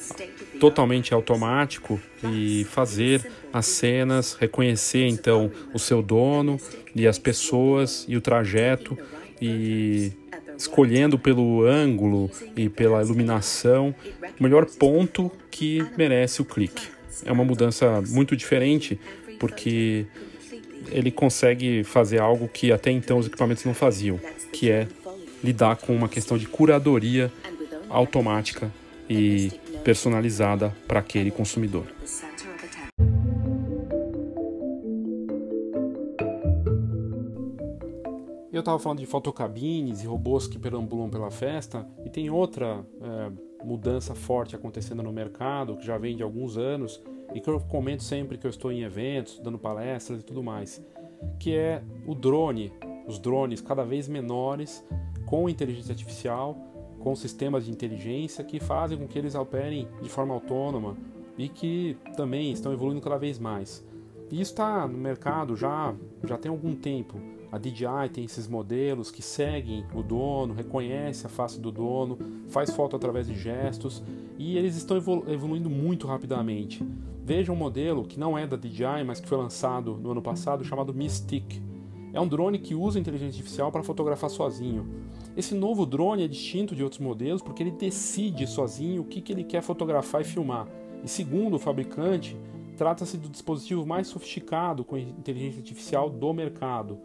totalmente 0.64 1.12
automático 1.12 2.00
e 2.22 2.64
fazer 2.70 3.30
as 3.52 3.66
cenas, 3.66 4.32
reconhecer 4.32 5.06
então 5.06 5.50
o 5.74 5.78
seu 5.78 6.00
dono 6.00 6.58
e 6.96 7.06
as 7.06 7.18
pessoas 7.18 8.06
e 8.08 8.16
o 8.16 8.20
trajeto 8.22 8.96
e 9.42 10.10
escolhendo 10.56 11.18
pelo 11.18 11.66
ângulo 11.66 12.30
e 12.56 12.70
pela 12.70 13.02
iluminação 13.02 13.94
o 14.40 14.42
melhor 14.42 14.64
ponto 14.64 15.30
que 15.50 15.84
merece 15.98 16.40
o 16.40 16.46
clique. 16.46 16.88
É 17.26 17.30
uma 17.30 17.44
mudança 17.44 18.02
muito 18.08 18.34
diferente 18.34 18.98
porque 19.38 20.06
ele 20.90 21.10
consegue 21.10 21.84
fazer 21.84 22.22
algo 22.22 22.48
que 22.48 22.72
até 22.72 22.90
então 22.90 23.18
os 23.18 23.26
equipamentos 23.26 23.66
não 23.66 23.74
faziam, 23.74 24.18
que 24.50 24.70
é 24.70 24.88
lidar 25.42 25.76
com 25.76 25.94
uma 25.94 26.08
questão 26.08 26.38
de 26.38 26.46
curadoria 26.46 27.30
automática 27.90 28.72
e 29.10 29.52
personalizada 29.84 30.74
para 30.88 31.00
aquele 31.00 31.30
consumidor. 31.30 31.84
Eu 38.50 38.60
estava 38.60 38.78
falando 38.78 39.00
de 39.00 39.06
fotocabines 39.06 40.02
e 40.02 40.06
robôs 40.06 40.46
que 40.46 40.58
perambulam 40.58 41.10
pela 41.10 41.30
festa, 41.30 41.86
e 42.04 42.08
tem 42.08 42.30
outra 42.30 42.86
é, 43.02 43.64
mudança 43.64 44.14
forte 44.14 44.56
acontecendo 44.56 45.02
no 45.02 45.12
mercado, 45.12 45.76
que 45.76 45.84
já 45.84 45.98
vem 45.98 46.16
de 46.16 46.22
alguns 46.22 46.56
anos, 46.56 47.02
e 47.34 47.40
que 47.40 47.50
eu 47.50 47.60
comento 47.60 48.04
sempre 48.04 48.38
que 48.38 48.46
eu 48.46 48.50
estou 48.50 48.70
em 48.72 48.82
eventos, 48.82 49.40
dando 49.40 49.58
palestras 49.58 50.20
e 50.20 50.22
tudo 50.22 50.42
mais, 50.42 50.80
que 51.38 51.54
é 51.54 51.82
o 52.06 52.14
drone, 52.14 52.72
os 53.06 53.18
drones 53.18 53.60
cada 53.60 53.84
vez 53.84 54.08
menores, 54.08 54.86
com 55.26 55.48
inteligência 55.48 55.92
artificial, 55.92 56.56
com 57.04 57.14
sistemas 57.14 57.66
de 57.66 57.70
inteligência 57.70 58.42
que 58.42 58.58
fazem 58.58 58.96
com 58.96 59.06
que 59.06 59.18
eles 59.18 59.34
operem 59.34 59.86
de 60.00 60.08
forma 60.08 60.32
autônoma 60.32 60.96
e 61.36 61.50
que 61.50 61.98
também 62.16 62.50
estão 62.50 62.72
evoluindo 62.72 63.02
cada 63.02 63.18
vez 63.18 63.38
mais. 63.38 63.86
E 64.30 64.40
isso 64.40 64.52
está 64.52 64.88
no 64.88 64.96
mercado 64.96 65.54
já, 65.54 65.94
já 66.26 66.38
tem 66.38 66.50
algum 66.50 66.74
tempo. 66.74 67.20
A 67.52 67.58
DJI 67.58 68.08
tem 68.10 68.24
esses 68.24 68.48
modelos 68.48 69.10
que 69.10 69.20
seguem 69.20 69.84
o 69.94 70.02
dono, 70.02 70.54
reconhece 70.54 71.26
a 71.26 71.28
face 71.28 71.60
do 71.60 71.70
dono, 71.70 72.18
faz 72.48 72.70
foto 72.70 72.96
através 72.96 73.26
de 73.26 73.34
gestos 73.34 74.02
e 74.38 74.56
eles 74.56 74.74
estão 74.74 74.96
evoluindo 75.28 75.68
muito 75.68 76.06
rapidamente. 76.06 76.82
Veja 77.22 77.52
um 77.52 77.56
modelo 77.56 78.04
que 78.04 78.18
não 78.18 78.36
é 78.36 78.46
da 78.46 78.56
DJI, 78.56 79.04
mas 79.06 79.20
que 79.20 79.28
foi 79.28 79.36
lançado 79.36 79.98
no 79.98 80.12
ano 80.12 80.22
passado, 80.22 80.64
chamado 80.64 80.94
Mystic. 80.94 81.60
É 82.14 82.20
um 82.20 82.28
drone 82.28 82.60
que 82.60 82.76
usa 82.76 82.98
inteligência 82.98 83.40
artificial 83.40 83.72
para 83.72 83.82
fotografar 83.82 84.30
sozinho. 84.30 84.86
Esse 85.36 85.52
novo 85.52 85.84
drone 85.84 86.22
é 86.22 86.28
distinto 86.28 86.74
de 86.74 86.84
outros 86.84 87.00
modelos 87.00 87.42
porque 87.42 87.60
ele 87.60 87.72
decide 87.72 88.46
sozinho 88.46 89.02
o 89.02 89.04
que, 89.04 89.20
que 89.20 89.32
ele 89.32 89.42
quer 89.42 89.62
fotografar 89.62 90.20
e 90.20 90.24
filmar. 90.24 90.68
E 91.02 91.08
segundo 91.08 91.54
o 91.54 91.58
fabricante, 91.58 92.36
trata-se 92.76 93.16
do 93.16 93.28
dispositivo 93.28 93.84
mais 93.84 94.06
sofisticado 94.06 94.84
com 94.84 94.96
inteligência 94.96 95.58
artificial 95.58 96.08
do 96.08 96.32
mercado. 96.32 96.98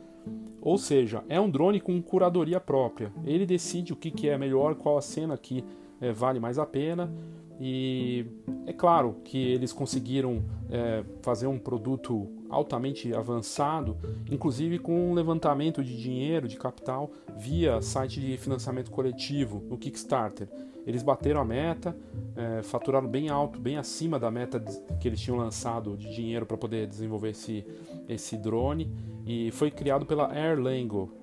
Ou 0.62 0.78
seja, 0.78 1.24
é 1.28 1.41
um 1.41 1.50
drone 1.50 1.82
com 1.82 2.00
curadoria 2.04 2.60
própria. 2.60 3.12
Ele 3.26 3.48
decide 3.48 3.93
o 3.93 3.95
que, 3.95 4.12
que 4.12 4.30
é 4.30 4.38
melhor, 4.38 4.76
qual 4.76 4.95
a 4.95 5.02
cena 5.02 5.36
que 5.36 5.63
é, 6.00 6.12
vale 6.12 6.39
mais 6.39 6.60
a 6.60 6.67
pena. 6.67 7.12
E 7.60 8.26
é 8.67 8.74
claro 8.74 9.15
que 9.24 9.38
eles 9.38 9.74
conseguiram 9.74 10.43
é, 10.69 11.04
fazer 11.22 11.48
um 11.48 11.58
produto 11.58 12.30
altamente 12.50 13.14
avançado, 13.14 13.98
inclusive 14.30 14.80
com 14.80 15.12
um 15.12 15.14
levantamento 15.14 15.84
de 15.84 15.96
dinheiro, 15.98 16.48
de 16.48 16.58
capital, 16.58 17.12
via 17.38 17.82
site 17.82 18.20
de 18.20 18.38
financiamento 18.38 18.92
coletivo, 18.92 19.64
no 19.70 19.78
Kickstarter. 19.78 20.48
Eles 20.88 21.04
bateram 21.04 21.42
a 21.42 21.46
meta, 21.46 21.96
é, 22.36 22.64
faturaram 22.64 23.08
bem 23.08 23.30
alto, 23.30 23.60
bem 23.60 23.78
acima 23.78 24.18
da 24.18 24.32
meta 24.32 24.60
que 25.00 25.08
eles 25.08 25.20
tinham 25.20 25.38
lançado 25.38 25.96
de 25.96 26.14
dinheiro 26.14 26.46
para 26.46 26.58
poder 26.58 26.88
desenvolver 26.88 27.30
esse, 27.30 27.66
esse 28.08 28.38
drone, 28.38 28.92
e 29.26 29.52
foi 29.52 29.70
criado 29.70 30.06
pela 30.06 30.34
Airlango, 30.34 31.14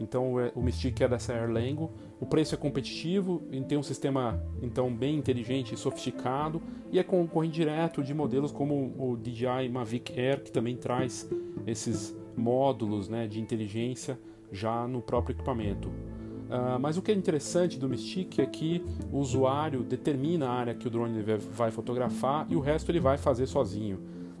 então 0.00 0.40
é, 0.40 0.50
o 0.54 0.62
Mystic 0.62 1.00
é 1.00 1.08
dessa 1.08 1.32
Erlango. 1.32 1.92
O 2.22 2.26
preço 2.26 2.54
é 2.54 2.56
competitivo, 2.56 3.42
tem 3.66 3.76
um 3.76 3.82
sistema 3.82 4.40
então 4.62 4.94
bem 4.94 5.16
inteligente 5.16 5.74
e 5.74 5.76
sofisticado 5.76 6.62
e 6.92 6.96
é 7.00 7.02
concorrente 7.02 7.54
direto 7.54 8.00
de 8.00 8.14
modelos 8.14 8.52
como 8.52 8.94
o 8.96 9.16
DJI 9.16 9.68
Mavic 9.68 10.16
Air, 10.16 10.40
que 10.40 10.52
também 10.52 10.76
traz 10.76 11.28
esses 11.66 12.16
módulos 12.36 13.08
né, 13.08 13.26
de 13.26 13.40
inteligência 13.40 14.16
já 14.52 14.86
no 14.86 15.02
próprio 15.02 15.34
equipamento. 15.34 15.88
Uh, 15.88 16.78
mas 16.80 16.96
o 16.96 17.02
que 17.02 17.10
é 17.10 17.14
interessante 17.14 17.76
do 17.76 17.88
Mystic 17.88 18.38
é 18.38 18.46
que 18.46 18.84
o 19.10 19.18
usuário 19.18 19.82
determina 19.82 20.46
a 20.46 20.52
área 20.52 20.74
que 20.74 20.86
o 20.86 20.90
drone 20.90 21.24
vai 21.50 21.72
fotografar 21.72 22.46
e 22.48 22.54
o 22.54 22.60
resto 22.60 22.92
ele 22.92 23.00
vai 23.00 23.18
fazer 23.18 23.48
sozinho. 23.48 23.98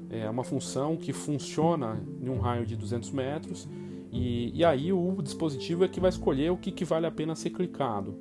É 0.08 0.30
uma 0.30 0.44
função 0.44 0.96
que 0.96 1.12
funciona 1.12 2.00
em 2.20 2.28
um 2.28 2.38
raio 2.38 2.64
de 2.64 2.76
200 2.76 3.10
metros 3.10 3.68
e, 4.12 4.52
e 4.54 4.64
aí 4.64 4.92
o 4.92 5.16
dispositivo 5.22 5.84
é 5.84 5.88
que 5.88 5.98
vai 5.98 6.10
escolher 6.10 6.52
o 6.52 6.56
que, 6.56 6.70
que 6.70 6.84
vale 6.84 7.06
a 7.06 7.10
pena 7.10 7.34
ser 7.34 7.50
clicado. 7.50 8.14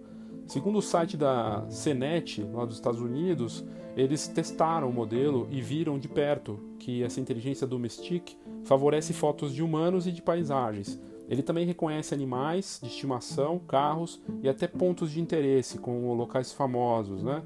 Segundo 0.47 0.79
o 0.79 0.81
site 0.81 1.17
da 1.17 1.65
CNET, 1.69 2.43
lá 2.53 2.65
dos 2.65 2.75
Estados 2.75 3.01
Unidos, 3.01 3.65
eles 3.95 4.27
testaram 4.27 4.89
o 4.89 4.93
modelo 4.93 5.47
e 5.51 5.61
viram 5.61 5.99
de 5.99 6.07
perto 6.07 6.59
que 6.79 7.03
essa 7.03 7.19
inteligência 7.19 7.67
do 7.67 7.77
Mystic 7.77 8.37
favorece 8.63 9.13
fotos 9.13 9.53
de 9.53 9.61
humanos 9.61 10.07
e 10.07 10.11
de 10.11 10.21
paisagens. 10.21 10.99
Ele 11.29 11.43
também 11.43 11.65
reconhece 11.65 12.13
animais 12.13 12.79
de 12.81 12.89
estimação, 12.89 13.59
carros 13.59 14.21
e 14.41 14.49
até 14.49 14.67
pontos 14.67 15.11
de 15.11 15.21
interesse, 15.21 15.77
como 15.77 16.13
locais 16.13 16.51
famosos. 16.51 17.23
Né? 17.23 17.43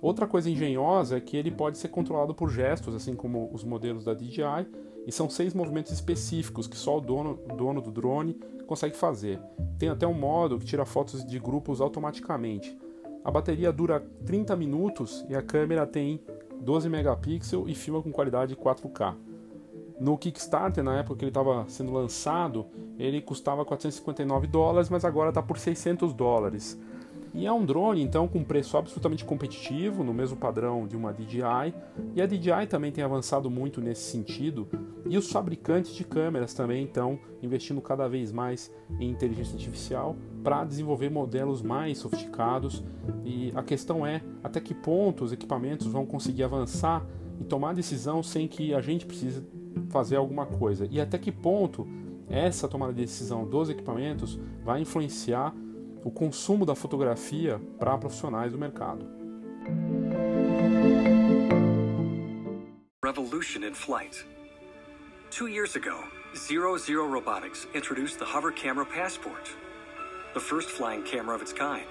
Outra 0.00 0.26
coisa 0.26 0.50
engenhosa 0.50 1.16
é 1.16 1.20
que 1.20 1.36
ele 1.36 1.50
pode 1.50 1.78
ser 1.78 1.88
controlado 1.88 2.34
por 2.34 2.50
gestos, 2.50 2.94
assim 2.94 3.14
como 3.14 3.50
os 3.52 3.64
modelos 3.64 4.04
da 4.04 4.12
DJI, 4.12 4.66
e 5.06 5.12
são 5.12 5.28
seis 5.28 5.54
movimentos 5.54 5.92
específicos 5.92 6.66
que 6.66 6.76
só 6.76 6.98
o 6.98 7.00
dono, 7.00 7.38
dono 7.56 7.80
do 7.80 7.90
drone 7.90 8.34
consegue 8.66 8.96
fazer. 8.96 9.40
Tem 9.78 9.88
até 9.88 10.06
um 10.06 10.14
modo 10.14 10.58
que 10.58 10.64
tira 10.64 10.84
fotos 10.84 11.24
de 11.24 11.38
grupos 11.38 11.80
automaticamente. 11.80 12.76
A 13.24 13.30
bateria 13.30 13.72
dura 13.72 14.00
30 14.26 14.54
minutos 14.56 15.24
e 15.28 15.34
a 15.34 15.42
câmera 15.42 15.86
tem 15.86 16.20
12 16.60 16.88
megapixels 16.88 17.68
e 17.68 17.74
filma 17.74 18.02
com 18.02 18.12
qualidade 18.12 18.56
4K. 18.56 19.14
No 20.00 20.18
Kickstarter, 20.18 20.82
na 20.82 20.98
época 20.98 21.18
que 21.18 21.24
ele 21.24 21.30
estava 21.30 21.64
sendo 21.68 21.92
lançado, 21.92 22.66
ele 22.98 23.20
custava 23.20 23.64
459 23.64 24.46
dólares, 24.46 24.90
mas 24.90 25.04
agora 25.04 25.28
está 25.28 25.42
por 25.42 25.58
600 25.58 26.12
dólares. 26.12 26.78
E 27.34 27.46
é 27.46 27.52
um 27.52 27.64
drone, 27.64 28.00
então, 28.00 28.28
com 28.28 28.44
preço 28.44 28.76
absolutamente 28.76 29.24
competitivo, 29.24 30.04
no 30.04 30.14
mesmo 30.14 30.36
padrão 30.36 30.86
de 30.86 30.96
uma 30.96 31.12
DJI. 31.12 31.74
E 32.14 32.22
a 32.22 32.26
DJI 32.26 32.68
também 32.68 32.92
tem 32.92 33.02
avançado 33.02 33.50
muito 33.50 33.80
nesse 33.80 34.02
sentido. 34.02 34.68
E 35.04 35.18
os 35.18 35.30
fabricantes 35.32 35.96
de 35.96 36.04
câmeras 36.04 36.54
também 36.54 36.84
estão 36.84 37.18
investindo 37.42 37.80
cada 37.80 38.06
vez 38.08 38.30
mais 38.30 38.72
em 39.00 39.10
inteligência 39.10 39.56
artificial 39.56 40.16
para 40.44 40.64
desenvolver 40.64 41.10
modelos 41.10 41.60
mais 41.60 41.98
sofisticados. 41.98 42.84
E 43.24 43.52
a 43.56 43.64
questão 43.64 44.06
é 44.06 44.22
até 44.42 44.60
que 44.60 44.72
ponto 44.72 45.24
os 45.24 45.32
equipamentos 45.32 45.88
vão 45.88 46.06
conseguir 46.06 46.44
avançar 46.44 47.04
e 47.40 47.44
tomar 47.44 47.74
decisão 47.74 48.22
sem 48.22 48.46
que 48.46 48.72
a 48.72 48.80
gente 48.80 49.06
precise 49.06 49.44
fazer 49.88 50.14
alguma 50.14 50.46
coisa. 50.46 50.86
E 50.88 51.00
até 51.00 51.18
que 51.18 51.32
ponto 51.32 51.84
essa 52.28 52.68
tomada 52.68 52.92
de 52.92 53.02
decisão 53.02 53.44
dos 53.44 53.68
equipamentos 53.68 54.38
vai 54.64 54.80
influenciar 54.80 55.54
o 56.04 56.10
consumo 56.10 56.66
da 56.66 56.74
fotografia 56.74 57.58
para 57.78 57.96
profissionais 57.96 58.52
do 58.52 58.58
mercado. 58.58 59.06
Revolution 63.02 63.64
in 63.64 63.74
flight. 63.74 64.24
Two 65.30 65.48
years 65.48 65.76
ago, 65.76 66.04
Zero 66.36 66.76
Zero 66.76 67.06
Robotics 67.06 67.66
introduced 67.74 68.18
the 68.18 68.24
Hover 68.24 68.52
Camera 68.52 68.84
Passport, 68.84 69.50
the 70.34 70.40
first 70.40 70.68
flying 70.68 71.02
camera 71.02 71.34
of 71.34 71.42
its 71.42 71.52
kind. 71.52 71.86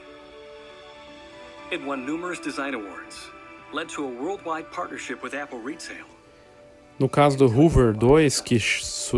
It 1.72 1.84
won 1.84 2.06
numerous 2.06 2.40
design 2.40 2.76
awards, 2.76 3.30
led 3.74 3.90
to 3.90 4.06
a 4.06 4.08
worldwide 4.08 4.72
partnership 4.72 5.24
with 5.24 5.34
Apple 5.34 5.60
Retail. 5.60 6.06
No 7.00 7.10
caso 7.10 7.36
do 7.36 7.48
Hoover 7.48 7.94
2, 7.94 8.42
que 8.44 8.60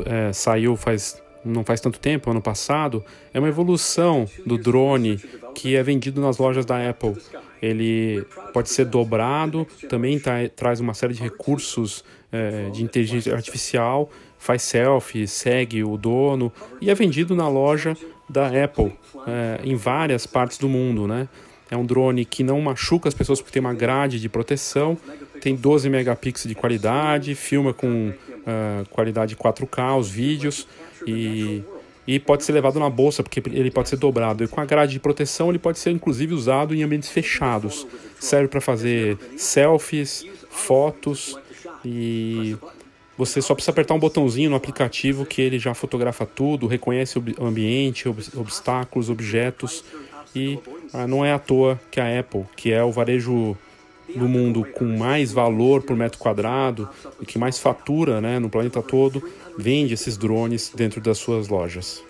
é, 0.06 0.32
saiu 0.32 0.78
faz 0.78 1.22
não 1.46 1.64
faz 1.64 1.80
tanto 1.80 2.00
tempo, 2.00 2.32
ano 2.32 2.42
passado, 2.42 3.04
é 3.34 3.40
uma 3.40 3.48
evolução 3.48 4.28
do 4.46 4.58
drone 4.58 5.18
que 5.54 5.76
é 5.76 5.84
vendido 5.84 6.20
nas 6.20 6.38
lojas 6.38 6.66
da 6.66 6.90
Apple. 6.90 7.16
Ele 7.62 8.26
pode 8.54 8.70
ser 8.70 8.86
dobrado, 8.86 9.66
também 9.90 10.20
traz 10.56 10.80
uma 10.80 10.94
série 10.94 11.14
de 11.14 11.22
recursos 11.22 12.04
é, 12.32 12.70
de 12.70 12.84
inteligência 12.84 13.34
artificial, 13.34 14.10
faz 14.38 14.64
selfie, 14.64 15.28
segue 15.28 15.84
o 15.84 15.98
dono 15.98 16.52
e 16.82 16.90
é 16.90 16.96
vendido 16.96 17.36
na 17.36 17.48
loja 17.48 17.96
da 18.30 18.48
Apple 18.48 18.94
é, 19.28 19.62
em 19.64 19.76
várias 19.76 20.26
partes 20.28 20.58
do 20.58 20.68
mundo, 20.68 21.08
né? 21.08 21.28
É 21.70 21.76
um 21.76 21.86
drone 21.86 22.26
que 22.26 22.44
não 22.44 22.62
machuca 22.62 23.10
as 23.10 23.16
pessoas 23.16 23.42
porque 23.42 23.54
tem 23.54 23.60
uma 23.60 23.74
grade 23.74 24.20
de 24.20 24.30
proteção, 24.30 24.96
tem 25.42 25.56
12 25.56 25.90
megapixels 25.90 26.48
de 26.48 26.54
qualidade, 26.54 27.34
filma 27.34 27.74
com 27.74 28.10
uh, 28.10 28.88
qualidade 28.92 29.36
4K 29.36 29.98
os 29.98 30.10
vídeos 30.10 30.68
e, 31.06 31.64
e 32.08 32.20
pode 32.20 32.44
ser 32.44 32.54
levado 32.54 32.80
na 32.80 32.90
bolsa, 32.90 33.24
porque 33.24 33.42
ele 33.50 33.72
pode 33.72 33.90
ser 33.90 33.98
dobrado. 33.98 34.44
E 34.44 34.48
com 34.48 34.62
a 34.62 34.66
grade 34.66 34.94
de 34.94 35.00
proteção, 35.00 35.50
ele 35.50 35.60
pode 35.60 35.80
ser 35.80 35.92
inclusive 35.92 36.34
usado 36.34 36.74
em 36.76 36.84
ambientes 36.84 37.10
fechados. 37.10 37.88
Serve 38.20 38.48
para 38.48 38.62
fazer 38.62 39.18
selfies, 39.38 40.26
fotos 40.50 41.38
e 41.84 42.56
você 43.18 43.42
só 43.42 43.54
precisa 43.54 43.72
apertar 43.72 43.94
um 43.94 44.00
botãozinho 44.00 44.50
no 44.50 44.56
aplicativo 44.56 45.26
que 45.26 45.42
ele 45.42 45.58
já 45.58 45.74
fotografa 45.74 46.26
tudo, 46.26 46.68
reconhece 46.68 47.18
o 47.18 47.46
ambiente, 47.46 48.10
obstáculos, 48.10 49.10
objetos. 49.10 49.86
E 50.36 50.60
ah, 50.92 51.08
não 51.08 51.24
é 51.24 51.32
à 51.32 51.40
toa 51.40 51.80
que 51.90 52.00
a 52.00 52.20
Apple, 52.20 52.44
que 52.58 52.74
é 52.74 52.84
o 52.84 52.92
varejo 52.92 53.56
do 54.14 54.28
mundo 54.28 54.66
com 54.74 54.86
mais 54.98 55.32
valor 55.32 55.82
por 55.82 55.96
metro 55.96 56.20
quadrado 56.20 56.88
e 57.22 57.26
que 57.26 57.40
mais 57.40 57.58
fatura 57.58 58.22
né, 58.22 58.38
no 58.38 58.50
planeta 58.50 58.82
todo, 58.82 59.24
vende 59.58 59.94
esses 59.94 60.18
drones 60.18 60.72
dentro 60.76 61.02
das 61.02 61.18
suas 61.18 61.50
lojas. 61.50 62.04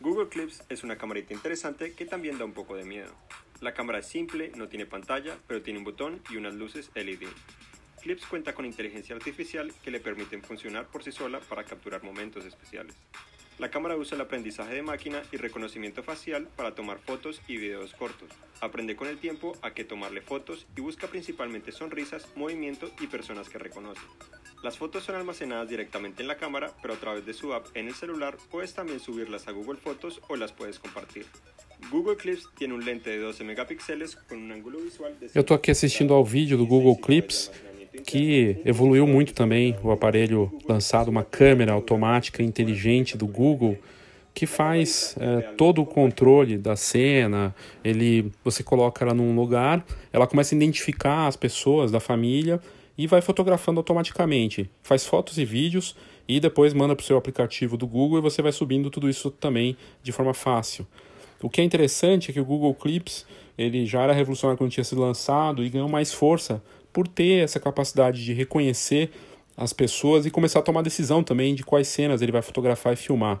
Google 0.00 0.28
Clips 0.28 0.62
es 0.68 0.84
una 0.84 0.96
camarita 0.96 1.34
interesante 1.34 1.92
que 1.92 2.06
también 2.06 2.38
da 2.38 2.44
un 2.44 2.52
poco 2.52 2.76
de 2.76 2.84
miedo. 2.84 3.12
La 3.60 3.74
cámara 3.74 3.98
es 3.98 4.06
simple, 4.06 4.52
no 4.54 4.68
tiene 4.68 4.86
pantalla, 4.86 5.36
pero 5.46 5.62
tiene 5.62 5.78
un 5.78 5.84
botón 5.84 6.20
y 6.30 6.36
unas 6.36 6.54
luces 6.54 6.90
LED. 6.94 7.26
Clips 8.02 8.24
cuenta 8.26 8.54
con 8.54 8.64
inteligencia 8.64 9.16
artificial 9.16 9.72
que 9.82 9.90
le 9.90 9.98
permiten 9.98 10.42
funcionar 10.42 10.86
por 10.86 11.02
sí 11.02 11.10
sola 11.10 11.40
para 11.40 11.64
capturar 11.64 12.04
momentos 12.04 12.44
especiales. 12.44 12.94
La 13.58 13.70
cámara 13.70 13.96
usa 13.96 14.16
el 14.16 14.20
aprendizaje 14.20 14.74
de 14.74 14.82
máquina 14.82 15.22
y 15.32 15.38
reconocimiento 15.38 16.02
facial 16.02 16.46
para 16.56 16.74
tomar 16.74 16.98
fotos 16.98 17.40
y 17.48 17.56
videos 17.56 17.94
cortos. 17.94 18.28
Aprende 18.60 18.96
con 18.96 19.08
el 19.08 19.16
tiempo 19.16 19.56
a 19.62 19.72
qué 19.72 19.82
tomarle 19.82 20.20
fotos 20.20 20.66
y 20.76 20.82
busca 20.82 21.06
principalmente 21.06 21.72
sonrisas, 21.72 22.28
movimiento 22.36 22.90
y 23.00 23.06
personas 23.06 23.48
que 23.48 23.58
reconoce. 23.58 24.02
Las 24.62 24.76
fotos 24.76 25.04
son 25.04 25.14
almacenadas 25.14 25.70
directamente 25.70 26.20
en 26.20 26.28
la 26.28 26.36
cámara, 26.36 26.72
pero 26.82 26.94
a 26.94 26.98
través 26.98 27.24
de 27.24 27.32
su 27.32 27.54
app 27.54 27.66
en 27.74 27.88
el 27.88 27.94
celular 27.94 28.36
puedes 28.50 28.74
también 28.74 29.00
subirlas 29.00 29.48
a 29.48 29.52
Google 29.52 29.78
Fotos 29.78 30.20
o 30.28 30.36
las 30.36 30.52
puedes 30.52 30.78
compartir. 30.78 31.24
Google 31.90 32.16
Clips 32.16 32.48
tiene 32.56 32.74
un 32.74 32.84
lente 32.84 33.10
de 33.10 33.18
12 33.18 33.44
megapíxeles 33.44 34.16
con 34.16 34.38
un 34.38 34.52
ángulo 34.52 34.80
visual 34.80 35.14
de... 35.18 35.26
Eu 35.34 35.40
estou 35.40 35.54
aqui 35.54 35.70
assistindo 35.70 36.12
ao 36.12 36.24
vídeo 36.24 36.58
do 36.58 36.66
Google 36.66 36.96
Clips 37.00 37.50
que 38.04 38.58
evoluiu 38.64 39.06
muito 39.06 39.32
também 39.32 39.76
o 39.82 39.90
aparelho 39.90 40.52
lançado, 40.68 41.08
uma 41.08 41.24
câmera 41.24 41.72
automática 41.72 42.42
inteligente 42.42 43.16
do 43.16 43.26
Google 43.26 43.76
que 44.36 44.46
faz 44.46 45.16
é, 45.18 45.40
todo 45.56 45.80
o 45.80 45.86
controle 45.86 46.58
da 46.58 46.76
cena. 46.76 47.54
Ele, 47.82 48.30
você 48.44 48.62
coloca 48.62 49.02
ela 49.02 49.14
num 49.14 49.34
lugar, 49.34 49.82
ela 50.12 50.26
começa 50.26 50.54
a 50.54 50.56
identificar 50.56 51.26
as 51.26 51.36
pessoas 51.36 51.90
da 51.90 52.00
família 52.00 52.60
e 52.98 53.06
vai 53.06 53.22
fotografando 53.22 53.80
automaticamente. 53.80 54.70
Faz 54.82 55.06
fotos 55.06 55.38
e 55.38 55.44
vídeos 55.44 55.96
e 56.28 56.38
depois 56.38 56.74
manda 56.74 56.94
para 56.94 57.02
o 57.02 57.06
seu 57.06 57.16
aplicativo 57.16 57.78
do 57.78 57.86
Google 57.86 58.18
e 58.18 58.20
você 58.20 58.42
vai 58.42 58.52
subindo 58.52 58.90
tudo 58.90 59.08
isso 59.08 59.30
também 59.30 59.74
de 60.02 60.12
forma 60.12 60.34
fácil. 60.34 60.86
O 61.42 61.48
que 61.48 61.62
é 61.62 61.64
interessante 61.64 62.30
é 62.30 62.34
que 62.34 62.40
o 62.40 62.44
Google 62.44 62.74
Clips 62.74 63.24
ele 63.56 63.86
já 63.86 64.02
era 64.02 64.12
revolucionário 64.12 64.58
quando 64.58 64.70
tinha 64.70 64.84
sido 64.84 65.00
lançado 65.00 65.64
e 65.64 65.70
ganhou 65.70 65.88
mais 65.88 66.12
força 66.12 66.62
por 66.96 67.06
ter 67.06 67.44
essa 67.44 67.60
capacidade 67.60 68.24
de 68.24 68.32
reconhecer 68.32 69.10
as 69.54 69.70
pessoas 69.70 70.24
e 70.24 70.30
começar 70.30 70.60
a 70.60 70.62
tomar 70.62 70.80
decisão 70.80 71.22
também 71.22 71.54
de 71.54 71.62
quais 71.62 71.88
cenas 71.88 72.22
ele 72.22 72.32
vai 72.32 72.40
fotografar 72.40 72.94
e 72.94 72.96
filmar. 72.96 73.38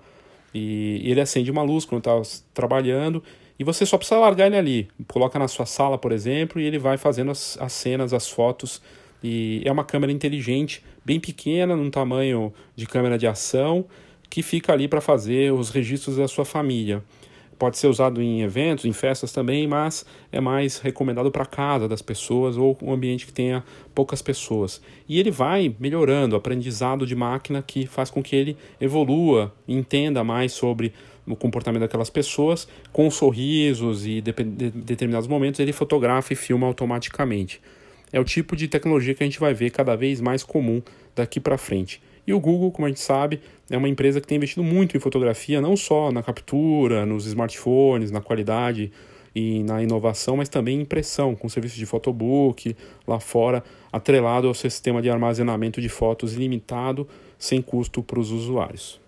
E, 0.52 1.00
ele 1.02 1.22
acende 1.22 1.50
uma 1.50 1.62
luz 1.62 1.86
quando 1.86 2.00
está 2.00 2.36
trabalhando 2.52 3.24
e 3.58 3.64
você 3.64 3.86
só 3.86 3.96
precisa 3.96 4.20
largar 4.20 4.48
ele 4.48 4.58
ali. 4.58 4.88
Coloca 5.08 5.38
na 5.38 5.48
sua 5.48 5.64
sala, 5.64 5.96
por 5.96 6.12
exemplo, 6.12 6.60
e 6.60 6.66
ele 6.66 6.78
vai 6.78 6.98
fazendo 6.98 7.30
as, 7.30 7.56
as 7.58 7.72
cenas, 7.72 8.12
as 8.12 8.28
fotos 8.28 8.82
E 9.24 9.62
é 9.64 9.72
uma 9.72 9.84
câmera 9.84 10.12
inteligente, 10.12 10.84
bem 11.02 11.18
pequena, 11.18 11.74
num 11.74 11.88
tamanho 11.88 12.52
de 12.74 12.84
câmera 12.84 13.16
de 13.16 13.26
ação, 13.26 13.86
que 14.28 14.42
fica 14.42 14.74
ali 14.74 14.86
para 14.86 15.00
fazer 15.00 15.50
os 15.54 15.70
registros 15.70 16.18
da 16.18 16.28
sua 16.28 16.44
família. 16.44 17.02
Pode 17.58 17.78
ser 17.78 17.86
usado 17.86 18.20
em 18.20 18.42
eventos, 18.42 18.84
em 18.84 18.92
festas 18.92 19.32
também, 19.32 19.66
mas 19.66 20.04
é 20.30 20.40
mais 20.40 20.78
recomendado 20.78 21.30
para 21.30 21.46
casa 21.46 21.88
das 21.88 22.02
pessoas 22.02 22.56
ou 22.56 22.76
um 22.82 22.92
ambiente 22.92 23.24
que 23.24 23.32
tenha 23.32 23.64
poucas 23.94 24.20
pessoas. 24.20 24.82
E 25.08 25.18
ele 25.18 25.30
vai 25.30 25.74
melhorando 25.80 26.36
aprendizado 26.36 27.06
de 27.06 27.14
máquina 27.14 27.62
que 27.62 27.86
faz 27.86 28.10
com 28.10 28.22
que 28.22 28.36
ele 28.36 28.56
evolua 28.78 29.54
entenda 29.66 30.22
mais 30.22 30.52
sobre 30.52 30.92
o 31.26 31.34
comportamento 31.34 31.80
daquelas 31.80 32.10
pessoas, 32.10 32.68
com 32.92 33.10
sorrisos 33.10 34.06
e 34.06 34.20
de, 34.20 34.32
de 34.32 34.70
determinados 34.70 35.26
momentos 35.26 35.58
ele 35.58 35.72
fotografa 35.72 36.32
e 36.32 36.36
filma 36.36 36.66
automaticamente. 36.66 37.60
É 38.12 38.20
o 38.20 38.24
tipo 38.24 38.54
de 38.54 38.68
tecnologia 38.68 39.14
que 39.14 39.22
a 39.22 39.26
gente 39.26 39.40
vai 39.40 39.52
ver 39.52 39.70
cada 39.70 39.96
vez 39.96 40.20
mais 40.20 40.42
comum 40.42 40.80
daqui 41.14 41.40
para 41.40 41.58
frente. 41.58 42.00
E 42.26 42.34
o 42.34 42.40
Google, 42.40 42.72
como 42.72 42.86
a 42.86 42.88
gente 42.88 43.00
sabe, 43.00 43.40
é 43.70 43.76
uma 43.76 43.88
empresa 43.88 44.20
que 44.20 44.26
tem 44.26 44.36
investido 44.36 44.64
muito 44.64 44.96
em 44.96 45.00
fotografia, 45.00 45.60
não 45.60 45.76
só 45.76 46.10
na 46.10 46.22
captura, 46.22 47.06
nos 47.06 47.24
smartphones, 47.26 48.10
na 48.10 48.20
qualidade 48.20 48.90
e 49.34 49.62
na 49.62 49.82
inovação, 49.82 50.36
mas 50.36 50.48
também 50.48 50.78
em 50.78 50.82
impressão, 50.82 51.36
com 51.36 51.48
serviço 51.48 51.76
de 51.76 51.86
photobook 51.86 52.74
lá 53.06 53.20
fora, 53.20 53.62
atrelado 53.92 54.48
ao 54.48 54.54
sistema 54.54 55.00
de 55.00 55.08
armazenamento 55.08 55.80
de 55.80 55.88
fotos 55.88 56.34
ilimitado, 56.34 57.06
sem 57.38 57.62
custo 57.62 58.02
para 58.02 58.18
os 58.18 58.32
usuários. 58.32 59.00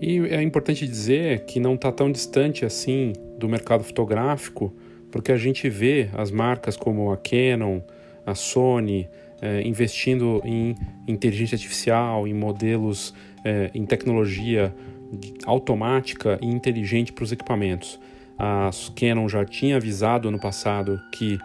E 0.00 0.18
é 0.30 0.40
importante 0.42 0.86
dizer 0.86 1.44
que 1.46 1.58
não 1.58 1.74
está 1.74 1.90
tão 1.90 2.12
distante 2.12 2.64
assim 2.64 3.12
do 3.38 3.48
mercado 3.48 3.82
fotográfico 3.82 4.72
porque 5.10 5.32
a 5.32 5.36
gente 5.36 5.68
vê 5.68 6.08
as 6.14 6.30
marcas 6.30 6.76
como 6.76 7.12
a 7.12 7.16
Canon, 7.16 7.80
a 8.24 8.34
Sony, 8.34 9.08
é, 9.40 9.62
investindo 9.62 10.40
em 10.44 10.74
inteligência 11.06 11.54
artificial, 11.54 12.26
em 12.26 12.34
modelos, 12.34 13.14
é, 13.44 13.70
em 13.74 13.84
tecnologia 13.84 14.74
automática 15.44 16.38
e 16.42 16.46
inteligente 16.46 17.12
para 17.12 17.24
os 17.24 17.32
equipamentos. 17.32 18.00
A 18.38 18.70
Canon 18.94 19.28
já 19.28 19.44
tinha 19.44 19.76
avisado 19.76 20.28
ano 20.28 20.38
passado 20.38 21.00
que 21.12 21.38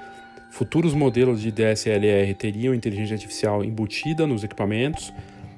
futuros 0.50 0.94
modelos 0.94 1.42
de 1.42 1.52
DSLR 1.52 2.34
teriam 2.34 2.74
inteligência 2.74 3.14
artificial 3.14 3.64
embutida 3.64 4.26
nos 4.26 4.44
equipamentos. 4.44 5.14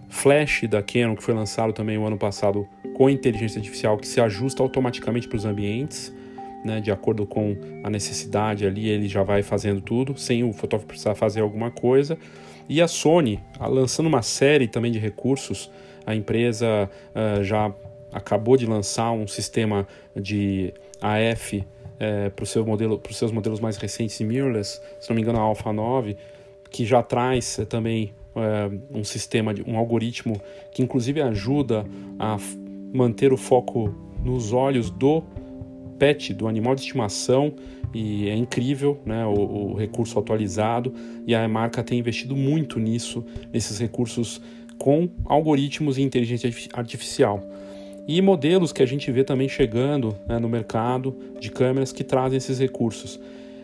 Flash 0.09 0.65
da 0.69 0.83
Canon, 0.83 1.15
que 1.15 1.23
foi 1.23 1.33
lançado 1.33 1.73
também 1.73 1.97
o 1.97 2.05
ano 2.05 2.17
passado 2.17 2.67
com 2.93 3.09
inteligência 3.09 3.57
artificial 3.57 3.97
que 3.97 4.07
se 4.07 4.21
ajusta 4.21 4.61
automaticamente 4.61 5.27
para 5.27 5.37
os 5.37 5.45
ambientes 5.45 6.13
né, 6.63 6.79
de 6.79 6.91
acordo 6.91 7.25
com 7.25 7.55
a 7.83 7.89
necessidade 7.89 8.65
ali, 8.65 8.89
ele 8.89 9.07
já 9.07 9.23
vai 9.23 9.43
fazendo 9.43 9.81
tudo, 9.81 10.17
sem 10.17 10.43
o 10.43 10.53
fotógrafo 10.53 10.87
precisar 10.87 11.15
fazer 11.15 11.41
alguma 11.41 11.69
coisa. 11.71 12.17
E 12.67 12.81
a 12.81 12.87
Sony, 12.87 13.39
lançando 13.59 14.07
uma 14.07 14.21
série 14.21 14.67
também 14.67 14.91
de 14.91 14.99
recursos, 14.99 15.69
a 16.05 16.15
empresa 16.15 16.89
uh, 17.13 17.43
já 17.43 17.73
acabou 18.11 18.55
de 18.55 18.65
lançar 18.65 19.11
um 19.11 19.27
sistema 19.27 19.87
de 20.15 20.73
AF 21.01 21.57
uh, 21.57 22.31
para 22.31 22.45
seu 22.45 22.65
modelo, 22.65 23.01
os 23.09 23.17
seus 23.17 23.31
modelos 23.31 23.59
mais 23.59 23.77
recentes 23.77 24.19
mirrorless, 24.21 24.81
se 24.99 25.09
não 25.09 25.15
me 25.15 25.21
engano 25.21 25.39
a 25.39 25.41
Alpha 25.41 25.73
9, 25.73 26.15
que 26.69 26.85
já 26.85 27.01
traz 27.03 27.57
uh, 27.57 27.65
também 27.65 28.13
um 28.91 29.03
sistema, 29.03 29.53
de, 29.53 29.61
um 29.61 29.77
algoritmo 29.77 30.41
que 30.71 30.81
inclusive 30.81 31.21
ajuda 31.21 31.85
a 32.17 32.37
manter 32.91 33.31
o 33.31 33.37
foco 33.37 33.93
nos 34.23 34.51
olhos 34.51 34.89
do 34.89 35.23
pet, 36.03 36.33
do 36.33 36.49
animal 36.49 36.75
de 36.75 36.81
estimação, 36.81 37.53
e 37.93 38.27
é 38.27 38.35
incrível 38.35 38.99
né, 39.05 39.25
o, 39.25 39.71
o, 39.71 39.73
recurso 39.73 40.19
atualizado, 40.19 40.93
e 41.25 41.33
a 41.33 41.47
marca 41.47 41.81
tem 41.81 41.97
investido 41.97 42.35
muito 42.35 42.77
nisso, 42.77 43.23
nesses 43.53 43.79
recursos 43.79 44.41
com 44.77 45.07
algoritmos 45.23 45.97
e 45.97 46.01
inteligência 46.01 46.51
artificial. 46.73 47.41
E 48.05 48.21
modelos 48.21 48.73
que 48.73 48.83
a 48.83 48.85
gente 48.85 49.09
vê 49.13 49.23
também 49.23 49.47
chegando 49.47 50.13
né, 50.27 50.37
no 50.39 50.49
mercado 50.49 51.15
de 51.39 51.49
câmeras 51.49 51.93
que 51.93 52.03
trazem 52.03 52.35
esses 52.35 52.59
recursos. 52.59 53.17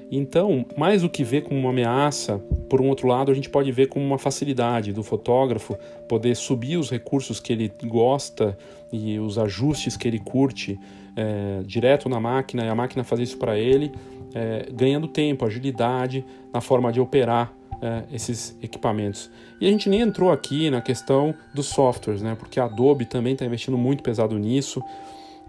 Então, 0.09 0.65
mais 0.77 1.01
do 1.01 1.09
que 1.09 1.25
ver 1.25 1.41
como 1.41 1.59
uma 1.59 1.71
ameaça, 1.71 2.37
por 2.69 2.79
um 2.79 2.87
outro 2.87 3.05
lado, 3.05 3.33
a 3.33 3.35
gente 3.35 3.49
pode 3.49 3.69
ver 3.69 3.87
como 3.87 4.05
uma 4.05 4.17
facilidade 4.17 4.93
do 4.93 5.03
fotógrafo 5.03 5.77
poder 6.07 6.37
subir 6.37 6.77
os 6.77 6.89
recursos 6.89 7.41
que 7.41 7.51
ele 7.51 7.69
gosta 7.83 8.57
e 8.93 9.19
os 9.19 9.37
ajustes 9.37 9.97
que 9.97 10.07
ele 10.07 10.19
curte 10.19 10.79
é, 11.19 11.61
direto 11.65 12.07
na 12.07 12.17
máquina 12.17 12.63
e 12.63 12.69
a 12.69 12.75
máquina 12.75 13.03
fazer 13.03 13.23
isso 13.23 13.37
para 13.37 13.57
ele, 13.57 13.91
é, 14.33 14.69
ganhando 14.71 15.05
tempo, 15.05 15.45
agilidade 15.45 16.25
na 16.53 16.61
forma 16.61 16.93
de 16.93 17.01
operar 17.01 17.51
é, 17.81 18.03
esses 18.13 18.57
equipamentos. 18.61 19.29
E 19.59 19.67
a 19.67 19.69
gente 19.69 19.89
nem 19.89 19.99
entrou 19.99 20.31
aqui 20.31 20.69
na 20.69 20.79
questão 20.79 21.35
dos 21.53 21.67
softwares, 21.67 22.21
né? 22.21 22.35
Porque 22.39 22.57
a 22.57 22.65
Adobe 22.65 23.03
também 23.03 23.33
está 23.33 23.45
investindo 23.45 23.77
muito 23.77 24.01
pesado 24.01 24.39
nisso 24.39 24.81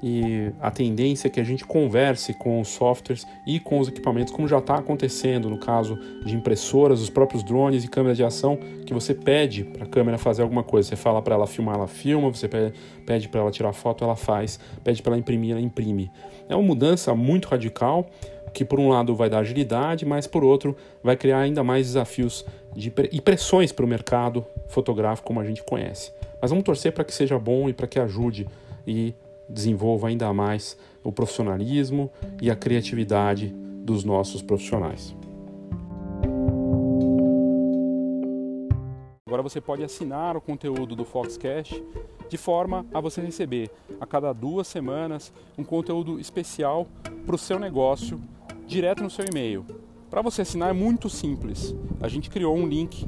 e 0.02 0.50
a 0.60 0.70
tendência 0.70 1.28
é 1.28 1.30
que 1.30 1.40
a 1.40 1.44
gente 1.44 1.64
converse 1.64 2.32
com 2.32 2.60
os 2.60 2.68
softwares 2.68 3.26
e 3.46 3.60
com 3.60 3.78
os 3.78 3.88
equipamentos, 3.88 4.32
como 4.32 4.48
já 4.48 4.58
está 4.58 4.76
acontecendo 4.76 5.50
no 5.50 5.58
caso 5.58 5.98
de 6.24 6.34
impressoras, 6.34 7.02
os 7.02 7.10
próprios 7.10 7.42
drones 7.42 7.84
e 7.84 7.88
câmeras 7.88 8.16
de 8.16 8.24
ação, 8.24 8.58
que 8.86 8.94
você 8.94 9.12
pede 9.12 9.64
para 9.64 9.84
a 9.84 9.86
câmera 9.86 10.16
fazer 10.16 10.42
alguma 10.42 10.62
coisa. 10.62 10.88
Você 10.88 10.96
fala 10.96 11.20
para 11.20 11.34
ela 11.34 11.46
filmar, 11.46 11.74
ela 11.74 11.86
filma, 11.86 12.30
você 12.30 12.48
pede 12.48 13.28
para 13.28 13.40
ela 13.40 13.50
tirar 13.50 13.72
foto, 13.72 14.02
ela 14.02 14.16
faz, 14.16 14.58
pede 14.82 15.02
para 15.02 15.12
ela 15.12 15.20
imprimir, 15.20 15.52
ela 15.52 15.60
imprime. 15.60 16.10
É 16.48 16.56
uma 16.56 16.64
mudança 16.64 17.14
muito 17.14 17.48
radical 17.48 18.08
que 18.54 18.64
por 18.64 18.80
um 18.80 18.88
lado 18.88 19.14
vai 19.14 19.28
dar 19.28 19.40
agilidade, 19.40 20.04
mas 20.04 20.26
por 20.26 20.42
outro 20.42 20.74
vai 21.02 21.16
criar 21.16 21.40
ainda 21.40 21.62
mais 21.62 21.86
desafios 21.86 22.44
de, 22.74 22.92
e 23.12 23.20
pressões 23.20 23.70
para 23.70 23.84
o 23.84 23.88
mercado 23.88 24.44
fotográfico 24.66 25.28
como 25.28 25.40
a 25.40 25.44
gente 25.44 25.62
conhece. 25.62 26.10
Mas 26.40 26.50
vamos 26.50 26.64
torcer 26.64 26.92
para 26.92 27.04
que 27.04 27.14
seja 27.14 27.38
bom 27.38 27.68
e 27.68 27.72
para 27.72 27.86
que 27.86 28.00
ajude 28.00 28.48
e 28.86 29.14
desenvolva 29.50 30.08
ainda 30.08 30.32
mais 30.32 30.76
o 31.02 31.12
profissionalismo 31.12 32.10
e 32.40 32.50
a 32.50 32.56
criatividade 32.56 33.48
dos 33.84 34.04
nossos 34.04 34.42
profissionais. 34.42 35.14
Agora 39.26 39.42
você 39.42 39.60
pode 39.60 39.84
assinar 39.84 40.36
o 40.36 40.40
conteúdo 40.40 40.96
do 40.96 41.04
Foxcast 41.04 41.82
de 42.28 42.36
forma 42.36 42.84
a 42.92 43.00
você 43.00 43.20
receber 43.20 43.70
a 44.00 44.06
cada 44.06 44.32
duas 44.32 44.66
semanas 44.66 45.32
um 45.56 45.64
conteúdo 45.64 46.18
especial 46.18 46.86
para 47.24 47.34
o 47.34 47.38
seu 47.38 47.58
negócio 47.58 48.20
direto 48.66 49.02
no 49.02 49.10
seu 49.10 49.24
e-mail. 49.24 49.64
Para 50.10 50.22
você 50.22 50.42
assinar 50.42 50.70
é 50.70 50.72
muito 50.72 51.08
simples. 51.08 51.74
A 52.00 52.08
gente 52.08 52.28
criou 52.28 52.56
um 52.56 52.66
link 52.66 53.06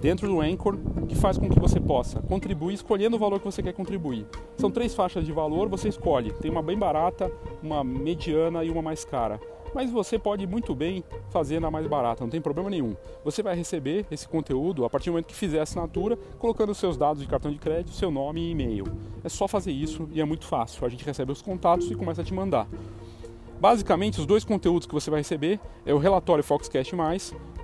dentro 0.00 0.28
do 0.28 0.40
Anchor 0.40 0.76
que 1.08 1.14
faz 1.14 1.38
com 1.38 1.48
que 1.48 1.58
você 1.58 1.80
possa 1.80 2.20
contribuir 2.22 2.74
escolhendo 2.74 3.16
o 3.16 3.18
valor 3.18 3.38
que 3.38 3.44
você 3.44 3.62
quer 3.62 3.72
contribuir. 3.72 4.26
São 4.56 4.70
três 4.70 4.94
faixas 4.94 5.24
de 5.24 5.32
valor, 5.32 5.68
você 5.68 5.88
escolhe. 5.88 6.32
Tem 6.32 6.50
uma 6.50 6.62
bem 6.62 6.78
barata, 6.78 7.30
uma 7.62 7.82
mediana 7.82 8.64
e 8.64 8.70
uma 8.70 8.82
mais 8.82 9.04
cara. 9.04 9.40
Mas 9.74 9.90
você 9.90 10.18
pode 10.18 10.46
muito 10.46 10.74
bem 10.74 11.04
fazer 11.30 11.60
na 11.60 11.70
mais 11.70 11.86
barata, 11.86 12.24
não 12.24 12.30
tem 12.30 12.40
problema 12.40 12.70
nenhum. 12.70 12.96
Você 13.24 13.42
vai 13.42 13.54
receber 13.54 14.06
esse 14.10 14.26
conteúdo 14.26 14.84
a 14.84 14.90
partir 14.90 15.10
do 15.10 15.12
momento 15.12 15.26
que 15.26 15.34
fizer 15.34 15.60
a 15.60 15.62
assinatura, 15.62 16.16
colocando 16.38 16.74
seus 16.74 16.96
dados 16.96 17.22
de 17.22 17.28
cartão 17.28 17.50
de 17.50 17.58
crédito, 17.58 17.90
seu 17.90 18.10
nome 18.10 18.40
e 18.40 18.50
e-mail. 18.52 18.84
É 19.22 19.28
só 19.28 19.46
fazer 19.46 19.72
isso 19.72 20.08
e 20.12 20.20
é 20.20 20.24
muito 20.24 20.46
fácil. 20.46 20.86
A 20.86 20.88
gente 20.88 21.04
recebe 21.04 21.32
os 21.32 21.42
contatos 21.42 21.90
e 21.90 21.94
começa 21.94 22.22
a 22.22 22.24
te 22.24 22.32
mandar. 22.32 22.66
Basicamente, 23.60 24.20
os 24.20 24.26
dois 24.26 24.44
conteúdos 24.44 24.86
que 24.86 24.94
você 24.94 25.10
vai 25.10 25.20
receber 25.20 25.60
é 25.84 25.92
o 25.92 25.98
relatório 25.98 26.44
Foxcast+, 26.44 26.94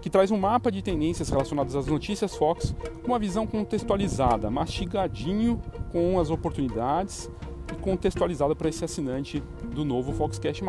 que 0.04 0.10
traz 0.10 0.30
um 0.30 0.36
mapa 0.36 0.70
de 0.70 0.82
tendências 0.82 1.30
relacionadas 1.30 1.74
às 1.74 1.86
notícias 1.86 2.36
Fox 2.36 2.74
com 3.00 3.12
uma 3.12 3.18
visão 3.18 3.46
contextualizada, 3.46 4.50
mastigadinho 4.50 5.58
com 5.90 6.20
as 6.20 6.28
oportunidades 6.28 7.30
e 7.72 7.76
contextualizada 7.76 8.54
para 8.54 8.68
esse 8.68 8.84
assinante 8.84 9.42
do 9.74 9.82
novo 9.82 10.12
Foxcast+. 10.12 10.62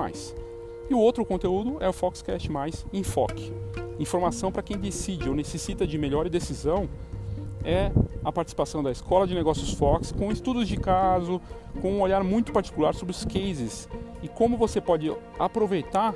E 0.89 0.93
o 0.93 0.97
outro 0.97 1.25
conteúdo 1.25 1.75
é 1.81 1.89
o 1.89 1.91
Foxcast+, 1.91 2.49
Enfoque. 2.93 3.51
Informação 3.99 4.53
para 4.53 4.63
quem 4.63 4.77
decide 4.77 5.27
ou 5.27 5.35
necessita 5.35 5.85
de 5.85 5.97
melhor 5.97 6.29
decisão 6.29 6.87
é 7.61 7.91
a 8.23 8.31
participação 8.31 8.81
da 8.81 8.89
Escola 8.89 9.27
de 9.27 9.35
Negócios 9.35 9.73
Fox 9.73 10.13
com 10.13 10.31
estudos 10.31 10.65
de 10.65 10.77
caso, 10.77 11.41
com 11.81 11.91
um 11.91 11.99
olhar 11.99 12.23
muito 12.23 12.53
particular 12.53 12.95
sobre 12.95 13.11
os 13.11 13.25
cases 13.25 13.89
e 14.23 14.29
como 14.29 14.55
você 14.55 14.79
pode 14.79 15.13
aproveitar 15.37 16.15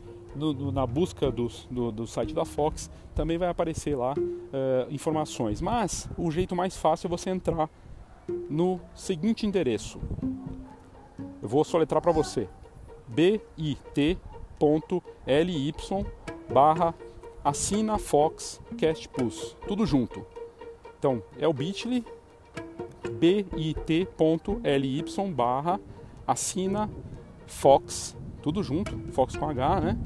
No, 0.35 0.53
no, 0.53 0.71
na 0.71 0.87
busca 0.87 1.29
do, 1.29 1.47
do, 1.69 1.91
do, 1.91 2.07
site 2.07 2.33
da 2.33 2.45
Fox 2.45 2.89
também 3.13 3.37
vai 3.37 3.49
aparecer 3.49 3.95
lá 3.95 4.13
uh, 4.13 4.91
informações. 4.93 5.59
Mas 5.61 6.09
o 6.17 6.31
jeito 6.31 6.55
mais 6.55 6.77
fácil 6.77 7.07
é 7.07 7.09
você 7.09 7.29
entrar 7.29 7.69
no 8.49 8.79
seguinte 8.95 9.45
endereço. 9.45 9.99
Eu 11.41 11.49
vou 11.49 11.63
soletrar 11.63 12.01
para 12.01 12.11
você: 12.11 12.47
bit.ly 13.07 14.05
barra 16.53 16.93
assina 17.43 17.97
Fox 17.97 18.61
Cast 18.77 19.09
Plus. 19.09 19.57
Tudo 19.67 19.85
junto. 19.85 20.25
Então 20.97 21.21
é 21.37 21.47
o 21.47 21.53
bit.ly 21.53 22.05
bit.ly 23.19 25.03
barra 25.35 25.79
assina 26.25 26.89
Fox, 27.47 28.15
tudo 28.41 28.63
junto, 28.63 28.97
Fox 29.11 29.35
com 29.35 29.47
H, 29.47 29.81
né? 29.81 29.97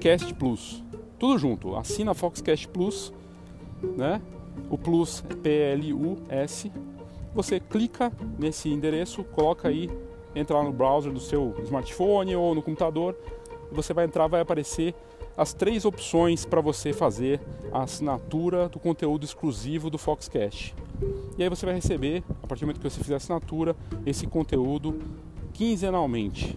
Cast 0.00 0.32
Plus, 0.34 0.82
tudo 1.18 1.38
junto, 1.38 1.76
assina 1.76 2.14
Fox 2.14 2.40
Cast 2.40 2.68
Plus, 2.68 3.12
né? 3.96 4.20
O 4.70 4.78
Plus 4.78 5.24
é 5.28 5.34
P-L-U-S. 5.34 6.72
Você 7.34 7.58
clica 7.58 8.12
nesse 8.38 8.68
endereço, 8.68 9.24
coloca 9.24 9.68
aí, 9.68 9.90
entra 10.34 10.56
lá 10.56 10.62
no 10.62 10.72
browser 10.72 11.12
do 11.12 11.20
seu 11.20 11.54
smartphone 11.64 12.34
ou 12.36 12.54
no 12.54 12.62
computador, 12.62 13.16
você 13.72 13.92
vai 13.92 14.04
entrar, 14.04 14.26
vai 14.26 14.40
aparecer 14.40 14.94
as 15.36 15.52
três 15.52 15.84
opções 15.84 16.44
para 16.44 16.60
você 16.60 16.92
fazer 16.92 17.40
a 17.72 17.82
assinatura 17.82 18.68
do 18.68 18.78
conteúdo 18.78 19.24
exclusivo 19.24 19.90
do 19.90 19.98
Foxcast. 19.98 20.74
E 21.36 21.42
aí 21.42 21.48
você 21.48 21.66
vai 21.66 21.74
receber, 21.74 22.22
a 22.42 22.46
partir 22.46 22.60
do 22.60 22.66
momento 22.66 22.80
que 22.80 22.88
você 22.88 23.00
fizer 23.00 23.14
a 23.14 23.16
assinatura, 23.16 23.76
esse 24.06 24.26
conteúdo 24.26 25.00
quinzenalmente, 25.52 26.56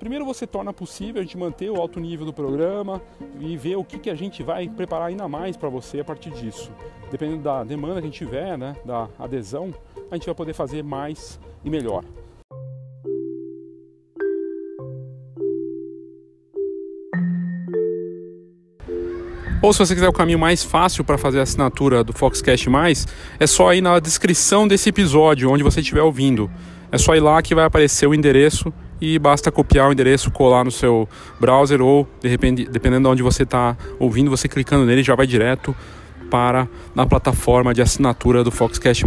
primeiro 0.00 0.24
você 0.24 0.46
torna 0.46 0.72
possível 0.72 1.20
a 1.20 1.22
gente 1.22 1.36
manter 1.36 1.70
o 1.70 1.76
alto 1.76 2.00
nível 2.00 2.24
do 2.24 2.32
programa 2.32 3.02
e 3.38 3.54
ver 3.54 3.76
o 3.76 3.84
que, 3.84 3.98
que 3.98 4.08
a 4.08 4.14
gente 4.14 4.42
vai 4.42 4.66
preparar 4.66 5.08
ainda 5.08 5.28
mais 5.28 5.58
para 5.58 5.68
você 5.68 6.00
a 6.00 6.04
partir 6.04 6.30
disso. 6.30 6.72
Dependendo 7.10 7.42
da 7.42 7.62
demanda 7.62 8.00
que 8.00 8.06
a 8.06 8.10
gente 8.10 8.16
tiver, 8.16 8.56
né, 8.56 8.74
da 8.82 9.08
adesão, 9.18 9.74
a 10.10 10.14
gente 10.14 10.24
vai 10.24 10.34
poder 10.34 10.54
fazer 10.54 10.82
mais 10.82 11.38
e 11.62 11.68
melhor. 11.68 12.02
Ou 19.62 19.74
se 19.74 19.80
você 19.80 19.94
quiser 19.94 20.08
o 20.08 20.12
caminho 20.14 20.38
mais 20.38 20.64
fácil 20.64 21.04
para 21.04 21.18
fazer 21.18 21.40
a 21.40 21.42
assinatura 21.42 22.02
do 22.02 22.14
Foxcast 22.14 22.70
Mais, 22.70 23.06
é 23.38 23.46
só 23.46 23.74
ir 23.74 23.82
na 23.82 23.98
descrição 23.98 24.66
desse 24.66 24.88
episódio, 24.88 25.50
onde 25.50 25.62
você 25.62 25.80
estiver 25.80 26.00
ouvindo. 26.00 26.50
É 26.90 26.96
só 26.96 27.14
ir 27.14 27.20
lá 27.20 27.42
que 27.42 27.54
vai 27.54 27.66
aparecer 27.66 28.06
o 28.06 28.14
endereço 28.14 28.72
e 29.00 29.18
basta 29.18 29.50
copiar 29.50 29.88
o 29.88 29.92
endereço, 29.92 30.30
colar 30.30 30.64
no 30.64 30.70
seu 30.70 31.08
browser 31.38 31.80
ou, 31.80 32.06
de 32.20 32.28
repente, 32.28 32.66
dependendo 32.66 33.08
de 33.08 33.12
onde 33.12 33.22
você 33.22 33.44
está 33.44 33.76
ouvindo, 33.98 34.30
você 34.30 34.48
clicando 34.48 34.84
nele 34.84 35.02
já 35.02 35.14
vai 35.14 35.26
direto 35.26 35.74
para 36.30 36.68
na 36.94 37.06
plataforma 37.06 37.74
de 37.74 37.82
assinatura 37.82 38.44
do 38.44 38.50
Foxcast+. 38.50 39.04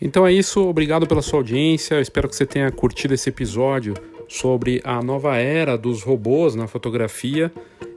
Então 0.00 0.26
é 0.26 0.32
isso, 0.32 0.66
obrigado 0.66 1.06
pela 1.06 1.20
sua 1.20 1.40
audiência. 1.40 1.96
Eu 1.96 2.00
espero 2.00 2.28
que 2.28 2.36
você 2.36 2.46
tenha 2.46 2.70
curtido 2.70 3.12
esse 3.12 3.28
episódio 3.28 3.94
sobre 4.28 4.80
a 4.84 5.02
nova 5.02 5.36
era 5.36 5.76
dos 5.76 6.02
robôs 6.02 6.54
na 6.54 6.66
fotografia 6.66 7.52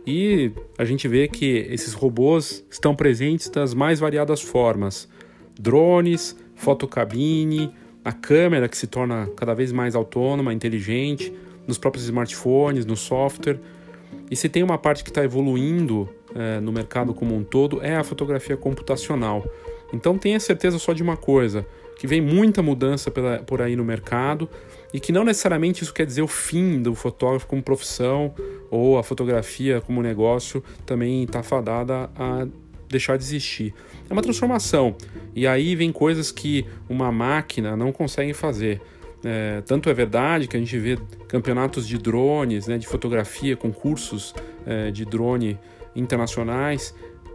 e 0.06 0.52
a 0.78 0.86
gente 0.86 1.08
vê 1.08 1.28
que 1.28 1.68
esses 1.70 1.94
robôs 1.94 2.66
estão 2.70 2.96
presentes 2.96 3.50
das 3.50 3.74
mais 3.74 4.00
variadas 4.00 4.42
formas: 4.42 5.08
drones, 5.60 6.36
fotocabine, 6.56 7.72
a 8.04 8.12
câmera 8.12 8.68
que 8.68 8.78
se 8.78 8.88
torna 8.88 9.28
cada 9.36 9.54
vez 9.54 9.72
mais 9.72 9.96
autônoma, 9.96 10.54
inteligente, 10.54 11.34
nos 11.68 11.78
próprios 11.78 12.06
smartphones, 12.06 12.86
no 12.86 12.96
software. 12.96 13.60
E 14.30 14.36
se 14.36 14.50
tem 14.50 14.64
uma 14.64 14.78
parte 14.78 15.04
que 15.04 15.10
está 15.10 15.24
evoluindo 15.24 16.10
é, 16.34 16.60
no 16.60 16.72
mercado 16.72 17.14
como 17.14 17.36
um 17.36 17.44
todo 17.44 17.82
é 17.84 17.96
a 17.96 18.04
fotografia 18.04 18.58
computacional. 18.58 19.46
Então 19.94 20.18
tenha 20.18 20.40
certeza 20.40 20.80
só 20.80 20.94
de 20.94 21.04
uma 21.04 21.18
coisa: 21.18 21.66
que 21.98 22.08
vem 22.08 22.22
muita 22.22 22.64
mudança 22.64 23.12
pela, 23.12 23.40
por 23.40 23.62
aí 23.62 23.76
no 23.76 23.86
mercado 23.86 24.50
e 24.94 25.00
que 25.00 25.12
não 25.12 25.24
necessariamente 25.24 25.84
isso 25.84 25.94
quer 25.94 26.06
dizer 26.06 26.22
o 26.22 26.28
fim 26.28 26.82
do 26.82 26.94
fotógrafo 26.94 27.48
como 27.48 27.62
profissão 27.62 28.34
ou 28.70 28.98
a 28.98 29.04
fotografia 29.04 29.82
como 29.82 30.02
negócio 30.02 30.64
também 30.86 31.24
está 31.24 31.42
fadada 31.42 32.10
a 32.16 32.48
deixar 32.90 33.18
de 33.18 33.24
existir. 33.24 33.74
É 34.10 34.14
uma 34.14 34.22
transformação 34.22 34.96
e 35.36 35.48
aí 35.48 35.76
vem 35.76 35.92
coisas 35.92 36.32
que 36.32 36.66
uma 36.90 37.12
máquina 37.12 37.76
não 37.76 37.92
consegue 37.92 38.34
fazer. 38.34 38.82
É, 39.24 39.62
tanto 39.62 39.90
é 39.90 39.94
verdade 39.94 40.48
que 40.48 40.58
a 40.58 40.60
gente 40.60 40.78
vê 40.78 40.98
campeonatos 41.28 41.88
de 41.88 41.98
drones, 41.98 42.68
né, 42.68 42.78
de 42.78 42.88
fotografia, 42.88 43.56
concursos 43.56 44.34
é, 44.66 44.92
de 44.92 45.06
drone 45.06 45.60
internacionais 45.96 46.94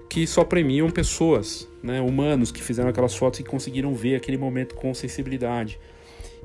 que 0.09 0.26
só 0.26 0.44
premiam 0.44 0.88
pessoas, 0.90 1.68
né, 1.82 2.00
humanos 2.00 2.50
que 2.52 2.62
fizeram 2.62 2.88
aquelas 2.88 3.14
fotos 3.14 3.40
e 3.40 3.44
conseguiram 3.44 3.94
ver 3.94 4.16
aquele 4.16 4.36
momento 4.36 4.74
com 4.74 4.92
sensibilidade. 4.94 5.78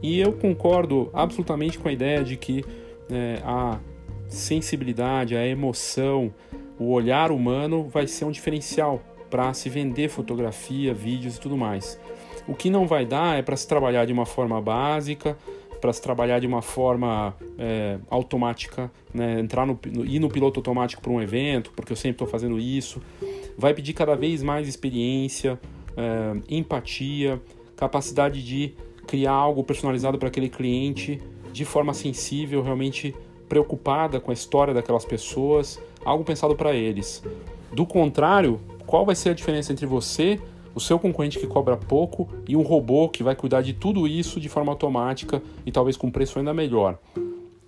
E 0.01 0.19
eu 0.19 0.33
concordo 0.33 1.09
absolutamente 1.13 1.77
com 1.77 1.87
a 1.87 1.91
ideia 1.91 2.23
de 2.23 2.35
que 2.35 2.65
é, 3.09 3.41
a 3.43 3.79
sensibilidade, 4.27 5.35
a 5.35 5.45
emoção, 5.45 6.33
o 6.79 6.91
olhar 6.91 7.31
humano 7.31 7.87
vai 7.87 8.07
ser 8.07 8.25
um 8.25 8.31
diferencial 8.31 9.01
para 9.29 9.53
se 9.53 9.69
vender 9.69 10.09
fotografia, 10.09 10.93
vídeos 10.93 11.37
e 11.37 11.39
tudo 11.39 11.57
mais. 11.57 11.99
O 12.47 12.55
que 12.55 12.69
não 12.69 12.87
vai 12.87 13.05
dar 13.05 13.37
é 13.37 13.41
para 13.41 13.55
se 13.55 13.67
trabalhar 13.67 14.05
de 14.05 14.11
uma 14.11 14.25
forma 14.25 14.59
básica, 14.61 15.37
para 15.79 15.91
se 15.91 16.01
trabalhar 16.01 16.39
de 16.39 16.47
uma 16.47 16.61
forma 16.61 17.35
é, 17.57 17.97
automática, 18.09 18.91
né? 19.13 19.39
entrar 19.39 19.65
no, 19.65 19.79
no, 19.91 20.05
ir 20.05 20.19
no 20.19 20.29
piloto 20.29 20.59
automático 20.59 21.01
para 21.01 21.11
um 21.11 21.21
evento, 21.21 21.71
porque 21.75 21.91
eu 21.91 21.95
sempre 21.95 22.15
estou 22.15 22.27
fazendo 22.27 22.59
isso. 22.59 23.01
Vai 23.57 23.73
pedir 23.73 23.93
cada 23.93 24.15
vez 24.15 24.43
mais 24.43 24.67
experiência, 24.67 25.59
é, 25.97 26.39
empatia, 26.49 27.41
capacidade 27.75 28.43
de 28.43 28.73
criar 29.11 29.33
algo 29.33 29.61
personalizado 29.61 30.17
para 30.17 30.29
aquele 30.29 30.47
cliente 30.47 31.21
de 31.51 31.65
forma 31.65 31.93
sensível, 31.93 32.63
realmente 32.63 33.13
preocupada 33.49 34.21
com 34.21 34.31
a 34.31 34.33
história 34.33 34.73
daquelas 34.73 35.03
pessoas, 35.03 35.81
algo 36.05 36.23
pensado 36.23 36.55
para 36.55 36.73
eles. 36.73 37.21
Do 37.73 37.85
contrário, 37.85 38.61
qual 38.85 39.05
vai 39.05 39.13
ser 39.13 39.31
a 39.31 39.33
diferença 39.33 39.73
entre 39.73 39.85
você 39.85 40.39
o 40.73 40.79
seu 40.79 40.97
concorrente 40.97 41.37
que 41.37 41.45
cobra 41.45 41.75
pouco 41.75 42.29
e 42.47 42.55
um 42.55 42.61
robô 42.61 43.09
que 43.09 43.21
vai 43.21 43.35
cuidar 43.35 43.61
de 43.61 43.73
tudo 43.73 44.07
isso 44.07 44.39
de 44.39 44.47
forma 44.47 44.71
automática 44.71 45.43
e 45.65 45.71
talvez 45.73 45.97
com 45.97 46.09
preço 46.09 46.39
ainda 46.39 46.53
melhor. 46.53 46.97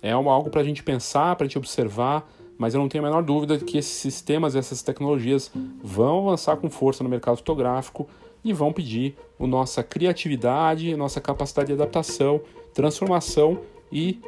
É 0.00 0.12
algo 0.12 0.48
para 0.48 0.62
a 0.62 0.64
gente 0.64 0.82
pensar, 0.82 1.36
para 1.36 1.44
a 1.44 1.46
gente 1.46 1.58
observar, 1.58 2.26
mas 2.56 2.72
eu 2.72 2.80
não 2.80 2.88
tenho 2.88 3.04
a 3.04 3.06
menor 3.06 3.22
dúvida 3.22 3.58
que 3.58 3.76
esses 3.76 3.92
sistemas, 3.92 4.56
essas 4.56 4.80
tecnologias 4.80 5.52
vão 5.82 6.28
avançar 6.28 6.56
com 6.56 6.70
força 6.70 7.04
no 7.04 7.10
mercado 7.10 7.36
fotográfico 7.36 8.08
e 8.44 8.52
vão 8.52 8.72
pedir 8.72 9.16
a 9.40 9.46
nossa 9.46 9.82
criatividade, 9.82 10.92
a 10.92 10.96
nossa 10.96 11.20
capacidade 11.20 11.68
de 11.68 11.72
adaptação, 11.72 12.40
transformação 12.72 13.60
e, 13.90 14.18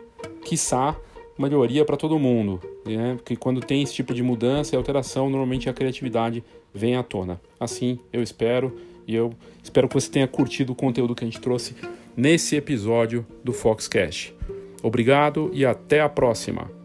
quiçá, 0.44 0.96
melhoria 1.38 1.84
para 1.84 1.96
todo 1.96 2.18
mundo. 2.18 2.60
Né? 2.84 3.14
Porque 3.16 3.36
quando 3.36 3.60
tem 3.60 3.82
esse 3.82 3.94
tipo 3.94 4.14
de 4.14 4.22
mudança 4.22 4.74
e 4.74 4.76
alteração, 4.76 5.28
normalmente 5.28 5.68
a 5.68 5.72
criatividade 5.72 6.42
vem 6.72 6.96
à 6.96 7.02
tona. 7.02 7.40
Assim 7.58 7.98
eu 8.12 8.22
espero 8.22 8.76
e 9.06 9.14
eu 9.14 9.32
espero 9.62 9.88
que 9.88 9.94
você 9.94 10.10
tenha 10.10 10.26
curtido 10.26 10.72
o 10.72 10.76
conteúdo 10.76 11.14
que 11.14 11.24
a 11.24 11.26
gente 11.26 11.40
trouxe 11.40 11.74
nesse 12.16 12.56
episódio 12.56 13.26
do 13.44 13.52
Foxcast. 13.52 14.34
Obrigado 14.82 15.50
e 15.52 15.64
até 15.64 16.00
a 16.00 16.08
próxima! 16.08 16.75